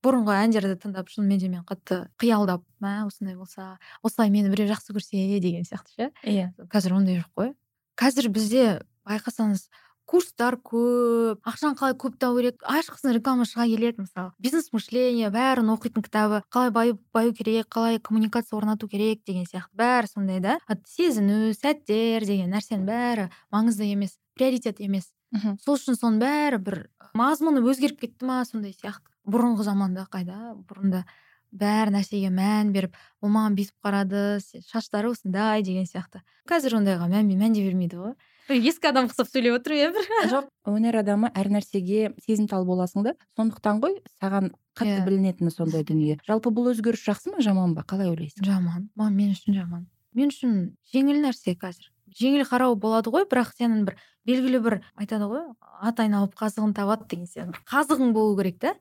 бұрынғы 0.03 0.35
әндерді 0.45 0.77
тыңдап 0.79 1.09
шынымен 1.11 1.39
де 1.41 1.49
мен 1.51 1.63
қатты 1.67 2.05
қиялдап 2.21 2.63
мә 2.83 3.05
осындай 3.07 3.35
болса 3.35 3.77
осылай 4.03 4.31
мені 4.31 4.51
біреу 4.51 4.69
жақсы 4.71 4.95
көрсе 4.95 5.39
деген 5.43 5.65
сияқты 5.67 5.95
ше. 5.95 6.09
Иә. 6.23 6.51
Қазір 6.71 6.95
ондай 6.95 7.19
жоқ 7.19 7.31
қой. 7.35 7.51
Қазір 7.99 8.29
бізде 8.31 8.63
байқасаңыз 9.07 9.67
курстар 10.09 10.57
көп 10.65 11.45
ақшаны 11.45 11.77
қалай 11.77 11.93
көп 12.01 12.15
табу 12.21 12.39
керек 12.39 12.63
ашқысын 12.65 13.13
реклама 13.13 13.45
шыға 13.45 13.67
келеді 13.69 14.05
мысалы. 14.05 14.31
Бизнес 14.41 14.71
мышление 14.73 15.29
бәрін 15.33 15.69
оқитын 15.75 16.05
кітабы 16.05 16.41
қалай 16.49 16.73
баю, 16.73 16.97
баю 17.13 17.33
керек 17.37 17.69
қалай 17.69 17.99
коммуникация 18.01 18.57
орнату 18.57 18.89
керек 18.89 19.21
деген 19.27 19.45
сияқты. 19.45 19.69
Бәрі 19.77 20.09
сондай 20.09 20.41
да. 20.41 20.57
Сезіну 20.89 21.53
сәттер 21.53 22.25
деген 22.25 22.49
нәрсенің 22.55 22.87
бәрі 22.89 23.29
маңызды 23.53 23.91
емес 23.91 24.17
приоритет 24.33 24.81
емес. 24.81 25.11
Мхм. 25.29 25.59
Сол 25.61 25.77
үшін 25.77 25.99
соның 25.99 26.19
бәрі 26.23 26.61
бір 26.65 26.79
мазмұны 27.13 27.61
өзгеріп 27.61 28.01
кетті 28.01 28.25
ма 28.25 28.41
сондай 28.49 28.73
сияқты. 28.73 29.05
Бұрынғы 29.29 29.67
заманда 29.67 30.07
қайда 30.09 30.55
бұрында 30.65 31.03
бәр 31.51 31.93
нәрсеге 31.93 32.29
мән 32.33 32.73
беріп 32.73 32.97
ол 33.21 33.29
маған 33.33 33.57
бүйтіп 33.57 33.85
қарады 33.85 34.23
шаштары 34.71 35.09
осындай 35.13 35.61
деген 35.65 35.85
сияқты. 35.89 36.21
Қазір 36.49 36.79
ондайға 36.79 37.09
мән, 37.09 37.29
мән 37.37 37.53
де 37.53 37.65
бермейді 37.65 38.01
ғой. 38.01 38.17
Ескі 38.57 38.89
адам 38.89 39.09
ұқсап 39.09 39.29
сөйлеп 39.29 39.59
отырмын 39.59 39.81
иә 39.83 39.91
бір. 39.93 40.09
Жоқ 40.31 40.47
өнер 40.71 40.97
адамы 41.01 41.29
әр 41.37 41.49
нәрсеге 41.53 42.13
сезімтал 42.25 42.65
боласың 42.65 43.05
да. 43.05 43.13
Сондықтан 43.37 43.81
ғой 43.83 43.99
саған 44.21 44.51
қатты 44.77 44.89
yeah. 44.89 45.03
Иә. 45.03 45.05
білінетіні 45.05 45.53
сондай 45.53 45.85
дүние. 45.85 46.17
Жалпы 46.27 46.51
бұл 46.55 46.71
өзгеріс 46.73 47.05
жақсы 47.05 47.33
ма 47.33 47.43
жаман 47.45 47.75
ба? 47.77 47.85
Қалай 47.87 48.09
ойлайсың? 48.09 48.45
Жаман. 48.47 48.89
Мен 48.97 49.33
үшін 49.35 49.57
жаман. 49.59 49.87
Мен 50.17 50.33
үшін 50.33 50.59
жеңіл 50.93 51.21
нәрсе 51.23 51.55
қазір. 51.59 51.91
Жеңіл 52.19 52.47
қарау 52.49 52.75
болады 52.79 53.13
ғой 53.13 53.27
бірақ 53.29 53.53
сенің 53.53 53.85
бір 53.85 53.99
белгілі 54.25 54.61
бір 54.65 54.79
айтады 54.97 55.29
ғой 55.29 55.45
ат 55.85 55.99
айналып 56.01 56.33
қазығын 56.39 56.73
табады 56.77 57.05
деген 57.11 57.29
сияқты 57.29 57.61
қазығың 57.69 58.13
болу 58.17 58.37
керек 58.39 58.57
та. 58.63 58.73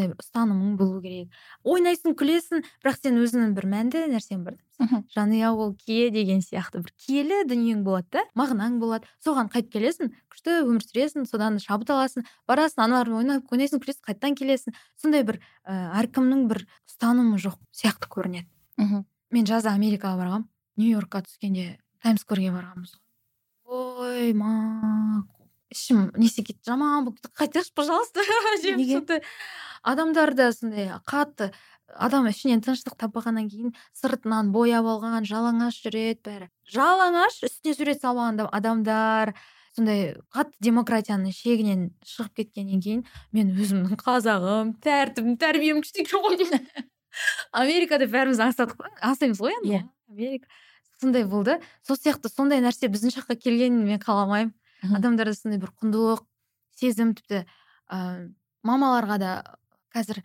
Бір 0.00 0.16
ұстанымың 0.22 0.76
болу 0.80 1.00
керек. 1.04 1.28
Ойнайсың 1.64 2.16
күлесің 2.18 2.64
бірақ 2.82 2.98
сен 3.00 3.20
өзіңнің 3.20 3.54
бір 3.56 3.68
мәнді 3.72 4.04
нәрсең 4.12 4.42
бар 4.46 4.56
жанұя 5.14 5.52
ол 5.52 5.74
кие 5.78 6.10
деген 6.10 6.40
сияқты 6.42 6.82
бір 6.82 6.94
киелі 6.98 7.42
дүниең 7.46 7.84
болады 7.86 8.08
да 8.16 8.24
мағынаң 8.38 8.80
болады. 8.82 9.06
Соған 9.22 9.52
қайтып 9.52 9.76
келесің 9.76 10.10
күшті 10.32 10.58
өмір 10.64 10.82
сүресің 10.82 11.28
содан 11.28 11.60
шабыт 11.62 11.92
аласың 11.94 12.26
барасың 12.50 12.86
аналармен 12.88 13.20
ойнап 13.20 13.52
ойнайсың 13.52 13.84
күлесің 13.84 14.08
қайтадан 14.08 14.34
келесің. 14.40 14.74
Сондай 14.98 15.22
бір 15.28 15.38
ә, 15.62 16.02
әркімнің 16.02 16.48
бір 16.50 16.64
ұстанымы 16.90 17.38
жоқ 17.38 17.60
сияқты 17.70 18.10
көрінеді. 18.10 18.48
Мхм 18.80 19.06
мен 19.32 19.48
жазда 19.48 19.72
америкаға 19.76 20.18
барғанмын 20.20 20.48
нью 20.80 20.96
йоркқа 20.96 21.22
түскенде 21.26 21.78
таймс 22.04 22.24
скверге 22.24 22.52
барғанбыз 22.52 22.98
ойма 23.64 24.52
ішім 25.72 26.10
несі 26.16 26.44
кетті? 26.46 26.62
Жаман 26.68 27.08
болып 27.08 27.18
кетті. 27.20 27.34
Қайтайықшы 27.40 27.74
пожалуйста. 27.74 28.22
Неге? 28.76 29.20
адамдарда 29.82 30.52
сондай 30.54 30.90
қатты 31.08 31.50
адам 31.92 32.28
ішінен 32.30 32.62
тыныштық 32.64 32.94
таппағаннан 33.00 33.48
кейін 33.50 33.74
сыртынан 33.98 34.52
бояп 34.54 34.86
алған 34.86 35.26
жалаңаш 35.28 35.80
жүреді 35.82 36.22
бәрі. 36.24 36.48
Жалаңаш 36.70 37.42
үстіне 37.48 37.74
сурет 37.76 38.00
салып 38.00 38.46
адамдар 38.48 39.34
сондай 39.76 40.14
қатты 40.32 40.68
демократияның 40.68 41.34
шегінен 41.34 41.84
шығып 42.06 42.42
кеткеннен 42.42 42.80
кейін 42.84 43.04
мен 43.32 43.52
өзімнің 43.56 44.00
қазағым 44.00 44.74
тәртібім 44.84 45.36
тәрбием 45.40 45.82
күшті 45.82 46.04
екен 46.06 46.24
ғой 46.24 46.38
америкада 47.62 48.08
бәріміз 48.08 48.40
аңсаймыз 48.40 49.40
ғой 49.42 49.56
енді. 49.58 49.68
Иә. 49.68 49.82
Америка 50.12 50.48
сондай 51.00 51.24
болды. 51.24 51.58
Сол 51.86 51.98
сияқты 51.98 52.30
сондай 52.32 52.62
нәрсе 52.64 52.88
біздің 52.92 53.16
жаққа 53.18 53.36
келгенін 53.42 53.82
мен 53.84 54.00
қаламаймын. 54.00 54.54
Адамдарда 54.82 55.34
сондай 55.38 55.60
бір 55.62 55.72
құндылық 55.80 56.24
сезім 56.78 57.14
тіпті 57.14 57.44
ә, 57.90 58.28
мамаларға 58.66 59.18
да 59.22 59.32
қазір 59.94 60.22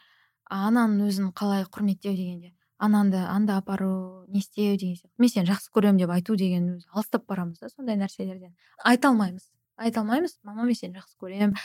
ананың 0.50 1.08
өзін 1.10 1.34
қалай 1.36 1.66
құрметтеу 1.68 2.16
дегенде 2.16 2.54
анаңды 2.78 3.20
анда 3.26 3.58
апару 3.58 4.26
не 4.28 4.40
істеу 4.40 4.78
деген 4.78 4.96
сияқты. 4.96 5.14
Мен 5.18 5.30
сені 5.30 5.50
жақсы 5.50 5.72
көремін 5.74 6.02
деп 6.04 6.12
айту 6.14 6.36
деген 6.38 6.76
өзі 6.78 6.90
алыстап 6.94 7.26
барамыз 7.26 7.60
да 7.60 7.70
сондай 7.70 7.98
нәрселерден. 7.98 8.54
Айта 8.86 9.10
алмаймыз 9.10 9.50
айта 9.78 10.02
алмаймыз 10.02 10.38
мама 10.44 10.64
мен 10.64 10.78
сені 10.78 11.00
жақсы 11.00 11.18
көремін 11.22 11.56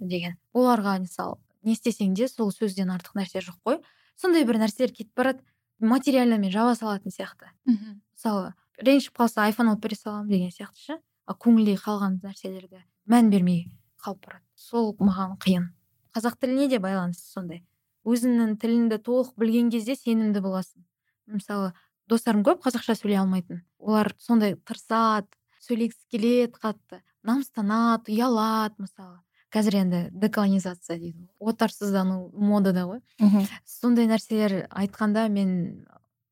деген. 0.00 0.38
Оларға 0.54 0.98
мысалы 1.04 1.36
не 1.62 1.76
істесең 1.76 2.14
де 2.16 2.28
сол 2.28 2.52
сөзден 2.52 2.92
артық 2.92 3.20
нәрсе 3.20 3.44
жоқ 3.44 3.60
қой. 3.64 3.80
Сондай 4.16 4.44
бір 4.48 4.62
нәрселер 4.62 4.92
кетіп 4.96 5.12
барады 5.16 5.44
материальныймен 5.78 6.52
жаба 6.52 6.74
салатын 6.74 7.12
сияқты. 7.12 7.52
Мхм. 7.66 8.00
Мысалы 8.16 8.54
ренжіп 8.78 9.16
қалса 9.18 9.44
айфон 9.44 9.72
алып 9.72 9.84
бере 9.84 9.96
саламын 9.96 10.28
деген 10.28 10.50
сияқты 10.50 10.80
ше. 10.86 10.98
Көңілде 11.38 11.76
қалған 11.80 12.20
нәрселерге 12.24 12.82
мән 13.10 13.30
бермей 13.30 13.66
қалып 14.02 14.26
барады. 14.26 14.44
Сол 14.54 14.92
маған 14.98 15.36
қиын. 15.42 15.70
Қазақ 16.14 16.38
тіліне 16.40 16.68
де 16.68 16.78
байланысты 16.82 17.32
сондай? 17.32 17.62
Өзіңнің 18.04 18.56
тіліңді 18.60 18.98
толық 19.06 19.32
білген 19.38 19.70
кезде 19.70 19.94
сенімді 19.96 20.42
боласың. 20.42 20.82
Мысалы 21.30 21.72
достарым 22.10 22.42
көп 22.46 22.64
қазақша 22.66 22.96
сөйлей 22.98 23.20
алмайтын. 23.22 23.62
Олар 23.78 24.12
сондай 24.18 24.56
тырысады 24.56 25.30
сөйлегісі 25.62 26.08
келеді 26.10 26.58
қатты 26.58 27.00
намыстанады 27.22 28.12
ұялады 28.12 28.82
мысалы. 28.82 29.20
Қазір 29.52 29.76
енді 29.82 30.02
деколонизация 30.16 30.98
дейді 30.98 31.28
отарсыздану 31.38 32.30
модада 32.32 32.86
ғой. 32.88 33.02
Мхм. 33.20 33.46
Сондай 33.68 34.08
нәрселер 34.10 34.66
айтқанда 34.70 35.28
мен 35.28 35.84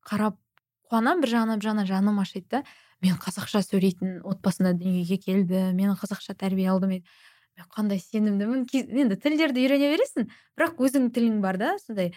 қарап 0.07 0.39
қуанамын 0.89 1.21
бір 1.23 1.35
жағынан 1.35 1.61
бір 1.61 1.69
жағынан 1.69 1.89
жаным 1.89 2.19
ашиды 2.23 2.47
да. 2.49 2.63
Мен 3.01 3.17
қазақша 3.21 3.63
сөйлейтін 3.65 4.21
отбасында 4.27 4.73
дүниеге 4.77 5.17
келдім 5.21 5.75
мен 5.77 5.95
қазақша 5.97 6.35
тәрбие 6.37 6.69
алдым 6.71 6.95
мен 6.95 7.03
қандай 7.75 7.99
сенімдімін 8.01 8.65
енді 8.73 9.17
тілдерді 9.21 9.61
үйрене 9.63 9.91
бересің 9.93 10.29
бірақ 10.57 10.79
өзіңнің 10.81 11.11
тілің 11.15 11.41
бар 11.43 11.57
да 11.61 11.75
сондай. 11.83 12.13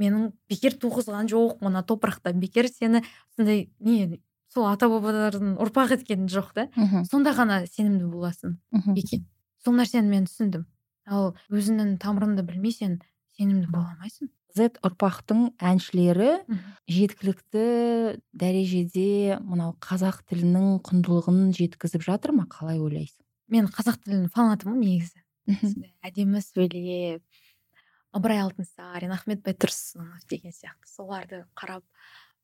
Менің 0.00 0.30
бекер 0.48 0.72
туғызған 0.80 1.28
жоқ 1.28 1.60
мына 1.64 1.82
топырақта 1.84 2.32
бекер 2.32 2.68
сені 2.72 3.02
сондай 3.36 3.66
не 3.80 4.20
сол 4.52 4.66
ата 4.68 4.88
бабалардың 4.88 5.56
ұрпақ 5.60 5.96
еткен 5.98 6.28
жоқ 6.32 6.52
та. 6.56 6.68
Сонда 7.08 7.32
ғана 7.36 7.62
сенімді 7.68 8.08
боласың 8.08 8.56
екен. 8.96 9.26
Сол 9.64 9.76
нәрсені 9.76 10.08
мен 10.08 10.24
түсіндім. 10.28 10.64
Ал 11.06 11.34
өзіңнің 11.52 11.98
тамырыңды 12.00 12.44
білмесең 12.48 12.98
сенімді 13.36 13.68
бола 13.72 13.92
алмайсың. 13.94 14.28
Z 14.52 14.68
ұрпақтың 14.84 15.44
әншілері 15.60 16.30
жеткілікті 16.90 17.64
дәрежеде 18.36 19.38
мынау 19.40 19.74
қазақ 19.82 20.22
тілінің 20.30 20.82
құндылығын 20.86 21.52
жеткізіп 21.56 22.04
жатыр 22.06 22.34
ма 22.36 22.46
қалай 22.52 22.80
ойлайсың? 22.82 23.22
Мен 23.52 23.68
қазақ 23.72 24.02
тілінің 24.04 24.28
фанатымын 24.34 24.80
негізі. 24.82 25.22
Әдемі 26.06 26.42
сөйлеп 26.44 27.24
ыбырай 28.12 28.42
алтынсарин 28.44 29.12
ахмет 29.14 29.42
байтұрсынов 29.46 30.26
деген 30.30 30.52
сияқты 30.52 30.88
соларды 30.90 31.42
қарап 31.56 31.84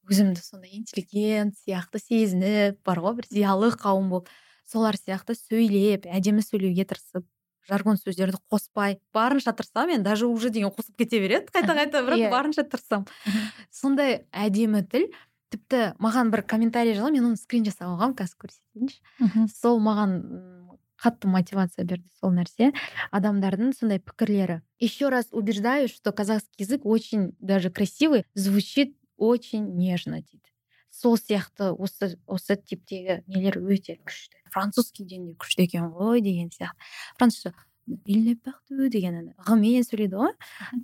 өзімді 0.08 0.40
сондай 0.40 0.78
интеллигент 0.78 1.58
сияқты 1.60 2.00
сезініп 2.00 2.80
бар 2.88 3.02
ғой 3.04 3.18
бір 3.20 3.28
зиялы 3.28 3.68
қауым 3.76 4.08
болып 4.14 4.30
солар 4.68 4.96
сияқты 4.96 5.36
сөйлеп 5.36 6.08
әдемі 6.08 6.44
сөйлеуге 6.44 6.88
тырысып 6.88 7.26
жаргон 7.68 8.00
сөздерді 8.00 8.40
қоспай 8.50 8.98
барынша 9.14 9.52
тырысамын 9.52 9.98
енді 9.98 10.08
даже 10.08 10.26
уже 10.26 10.50
деген 10.50 10.72
қосып 10.74 10.96
кете 10.98 11.20
береді 11.20 11.52
қайта 11.52 11.76
қайта 11.76 12.02
бірақ 12.06 12.18
yeah. 12.18 12.28
Иә. 12.28 12.32
барынша 12.32 12.64
тырысамын 12.64 13.06
сондай 13.70 14.24
әдемі 14.32 14.84
тіл. 14.88 15.10
Тіпті 15.48 15.94
маған 15.96 16.28
бір 16.28 16.42
комментарий 16.44 16.92
жазған 16.92 17.14
мен 17.16 17.30
оны 17.30 17.38
скрин 17.40 17.64
жасап 17.64 17.88
алғанмын 17.88 18.18
қазір 18.18 18.36
көрсетейінші. 18.42 18.98
Сол 19.48 19.78
маған 19.80 20.18
қатты 21.00 21.30
мотивация 21.30 21.86
берді 21.88 22.04
сол 22.20 22.34
нәрсе. 22.36 22.74
Адамдардың 23.16 23.72
сондай 23.72 24.00
пікірлері. 24.02 24.60
Еще 24.78 25.08
раз 25.08 25.28
убеждаю 25.32 25.88
что 25.88 26.12
казахский 26.12 26.66
язык 26.66 26.84
очень 26.84 27.32
даже 27.40 27.70
красивый 27.70 28.26
звучит 28.34 28.96
очень 29.16 29.74
нежно 29.76 30.20
дейді. 30.20 30.44
Сол 30.90 31.16
сияқты 31.20 31.72
осы 31.76 32.16
осы 32.26 32.56
типтегі 32.56 33.22
нелер 33.26 33.58
өте 33.60 33.98
күшті. 34.04 34.36
Французскийден 34.52 35.26
де 35.28 35.34
күшті 35.38 35.66
екен 35.68 35.90
ғой 35.92 36.22
деген 36.24 36.50
сияқты. 36.54 36.78
Французша 37.18 37.54
деген 37.86 39.32
ғымен 39.46 39.84
сөйлейді 39.86 40.20
ғой. 40.20 40.34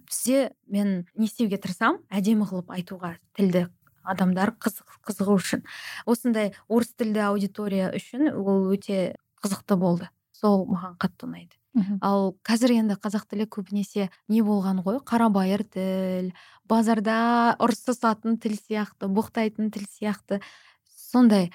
Бізде 0.08 0.52
мен 0.66 1.06
не 1.16 1.28
істеуге 1.28 1.58
тырысамын 1.60 2.00
әдемі 2.08 2.48
қылып 2.48 2.72
айтуға 2.72 3.16
тілді 3.36 3.66
адамдар 4.04 4.54
қызық, 4.60 5.00
қызығу 5.04 5.36
үшін. 5.40 5.64
Осындай 6.06 6.52
орыс 6.68 6.92
тілді 6.96 7.24
аудитория 7.28 7.90
үшін 7.96 8.30
ол 8.32 8.68
өте 8.72 9.16
қызықты 9.44 9.76
болды. 9.80 10.08
Сол 10.44 10.66
маған 10.68 10.98
қатты 11.00 11.24
ұнайды. 11.24 11.56
Ал 12.04 12.34
қазір 12.46 12.76
енді 12.76 12.98
қазақ 13.00 13.24
тілі 13.30 13.48
көбінесе 13.50 14.10
не 14.28 14.42
болған 14.46 14.82
ғой? 14.84 15.00
Қарабайыр 15.08 15.64
тіл 15.66 16.30
базарда 16.70 17.56
ұрсысатын 17.64 18.36
тіл 18.42 18.58
сияқты 18.60 19.08
боқтайтын 19.08 19.72
тіл 19.74 19.88
сияқты. 19.88 20.40
Сондай 20.84 21.48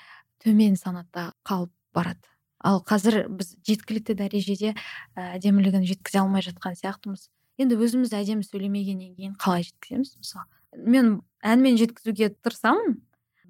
төмен 0.44 0.76
санатта 0.76 1.32
қалып 1.48 1.72
барады. 1.94 2.26
Ал 2.60 2.82
қазір 2.84 3.30
біз 3.32 3.54
жеткілікті 3.64 4.18
дәрежеде 4.20 4.74
әдемілігін 5.16 5.86
жеткізе 5.88 6.20
алмай 6.24 6.44
жатқан 6.44 6.76
сияқтымыз. 6.76 7.30
Енді 7.60 7.78
өзіміз 7.80 8.12
әдемі 8.18 8.44
сөйлемегеннен 8.44 9.14
кейін 9.16 9.38
қалай 9.40 9.64
жеткіземіз? 9.70 10.18
Мысалы 10.20 10.48
мен 10.76 11.22
әнмен 11.44 11.80
жеткізуге 11.80 12.34
тырысамын 12.44 13.00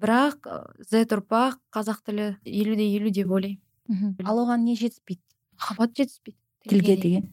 бірақ 0.00 0.46
з 0.86 1.02
ұрпақ 1.02 1.58
қазақ 1.74 2.04
тілі 2.06 2.30
елу 2.46 2.78
де 2.78 2.86
елу 2.94 3.10
деп 3.10 3.30
ойлаймын. 3.34 4.14
Ал 4.24 4.38
оған 4.46 4.62
не 4.64 4.76
жетіспейді? 4.78 5.22
Махаббат 5.60 5.96
жетіспейді 5.96 6.38
тілге 6.68 6.96
деген. 6.96 7.28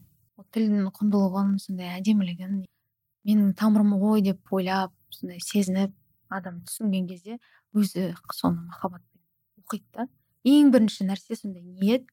тілдің 0.54 0.90
құндылығын 0.94 1.56
сондай 1.60 1.96
әдемілігін 1.98 2.60
менің 3.28 3.54
тамырым 3.58 3.96
ғой 4.00 4.22
деп 4.24 4.52
ойлап 4.54 4.92
сондай 5.10 5.40
сезініп 5.42 5.94
адам 6.28 6.62
түсінген 6.68 7.08
кезде 7.08 7.38
өзі 7.74 8.12
соны 8.32 8.68
махаббатпен 8.68 9.20
оқиды 9.64 9.84
да. 9.92 10.06
Ең 10.44 10.70
бірінші 10.72 11.08
нәрсе 11.08 11.36
сондай 11.36 11.62
ниет 11.62 12.06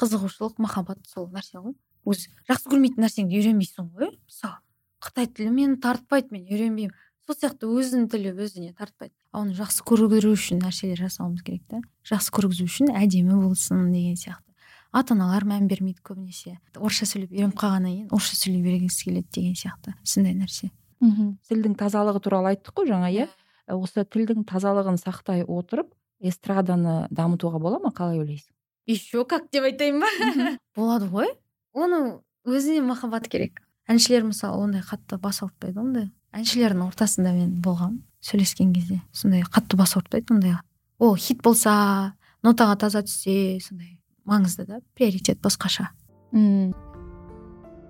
қызығушылық 0.00 0.60
махаббат 0.62 1.00
сол 1.08 1.30
нәрсе 1.32 1.62
ғой. 1.62 1.74
Өзі 2.06 2.30
жақсы 2.48 2.70
көрмейтін 2.70 3.06
нәрсеңді 3.06 3.40
үйренбейсің 3.40 3.90
ғой 3.96 4.12
мысалы. 4.26 4.60
Қытай 5.00 5.30
тілі 5.32 5.54
мені 5.56 5.80
тартпайды 5.80 6.34
мен 6.34 6.44
үйренбеймін. 6.46 6.94
Сол 7.26 7.36
сияқты 7.38 7.68
өзінің 7.70 8.08
тілі 8.12 8.34
өзіне 8.36 8.74
тартпайды. 8.76 9.14
Оны 9.32 9.56
жақсы 9.56 9.84
көргізу 9.88 10.32
үшін 10.34 10.60
нәрселер 10.64 11.00
жасауымыз 11.06 11.44
керек 11.46 11.64
та. 11.70 11.80
Жақсы 12.04 12.32
көргізу 12.36 12.68
үшін 12.68 12.92
әдемі 12.96 13.38
болсын 13.40 13.90
деген 13.92 14.16
сияқты. 14.20 14.49
Ата 14.92 15.14
аналар 15.14 15.44
мән 15.46 15.68
бермейді 15.70 16.02
көбінесе. 16.06 16.56
Орысша 16.76 17.06
сөйлеп 17.08 17.32
үйреніп 17.34 17.56
қалғаннан 17.60 17.92
кейін 17.94 18.12
орысша 18.14 18.36
сөйлей 18.38 18.62
бергісі 18.64 19.06
келеді 19.06 19.28
деген 19.36 19.56
сияқты 19.58 19.94
сондай 20.02 20.34
нәрсе. 20.34 20.70
Мхм 21.00 21.36
тілдің 21.48 21.76
тазалығы 21.80 22.22
туралы 22.24 22.52
айттық 22.54 22.80
қой 22.80 22.90
жаңа 22.90 23.10
иә? 23.14 23.28
Осы 23.70 24.04
тілдің 24.04 24.44
тазалығын 24.50 24.98
сақтай 25.00 25.44
отырып 25.46 25.92
эстраданы 26.20 27.06
дамытуға 27.10 27.60
бола 27.62 27.78
ма 27.80 27.92
қалай 27.94 28.18
ойлайсың? 28.20 28.52
Еще 28.86 29.24
как 29.24 29.50
деп 29.50 29.68
айтайын 29.70 30.00
ба? 30.02 30.10
Болады 30.76 31.06
ғой. 31.12 31.30
Оның 31.72 32.18
өзіне 32.44 32.82
махаббат 32.82 33.28
керек. 33.30 33.62
Әншілер 33.88 34.26
мысалы 34.26 34.64
ондай 34.64 34.82
қатты 34.82 35.20
бас 35.22 35.40
ауыртпайды 35.44 35.78
ондай. 35.80 36.10
Әншілердің 36.34 36.88
ортасында 36.90 37.32
мен 37.36 37.54
болғанмын 37.62 38.02
сөйлескен 38.20 38.74
кезде. 38.74 39.00
Сондай 39.12 39.46
қатты 39.46 39.78
бас 39.78 39.94
ауыртпайды 39.96 40.34
ондайға 40.34 40.64
ол 41.00 41.16
хит 41.16 41.40
болса 41.42 42.14
нотаға 42.44 42.76
таза 42.84 43.02
түссе 43.06 43.58
сондай. 43.64 43.96
Маңызды 44.30 44.66
да 44.68 44.80
приоритет 44.94 45.40
басқаша 45.42 45.90
мм. 46.32 46.74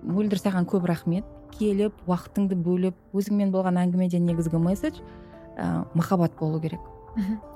Мөлдір 0.01 0.41
саған 0.41 0.65
көп 0.65 0.87
рахмет. 0.89 1.25
Келіп 1.53 1.93
уақытыңды 2.09 2.55
бөліп 2.57 3.17
өзіңмен 3.17 3.51
болған 3.53 3.77
әңгімеден 3.83 4.25
негізгі 4.25 4.57
месседж 4.63 5.01
ә, 5.57 5.85
махаббат 5.93 6.33
болу 6.39 6.61
керек. 6.63 6.81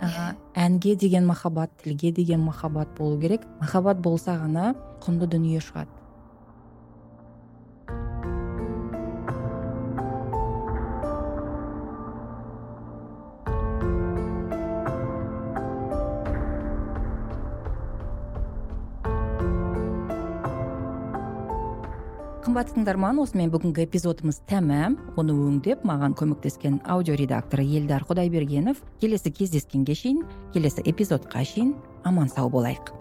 Ә, 0.03 0.35
әнге 0.53 0.95
деген 0.99 1.25
махаббат 1.25 1.71
тілге 1.81 2.11
деген 2.11 2.43
махаббат 2.45 2.91
болу 2.97 3.17
керек. 3.19 3.47
Махаббат 3.61 4.01
болса 4.03 4.35
ғана 4.37 4.75
құнды 5.01 5.29
дүние 5.31 5.63
шығады. 5.63 5.89
Кымбаттуу 22.55 22.77
тыңдарман 22.77 23.17
осу 23.19 23.35
менен 23.35 23.49
бүгүнкү 23.51 23.83
эпизодубуз 23.83 24.37
тамам 24.47 24.95
муну 25.17 25.35
өңдөп 25.49 25.83
мага 25.83 26.07
көмөктөскөн 26.21 26.77
аудио 26.87 27.19
редактор 27.19 27.59
элдар 27.59 28.07
кудайбергенов 28.07 28.79
келеси 29.01 29.33
кездескенге 29.35 29.95
чейин 29.99 30.21
келеси 30.53 30.87
эпизодко 30.87 31.43
чейин 31.43 31.75
аман 32.07 32.31
сау 32.31 32.47
болайык 32.49 32.93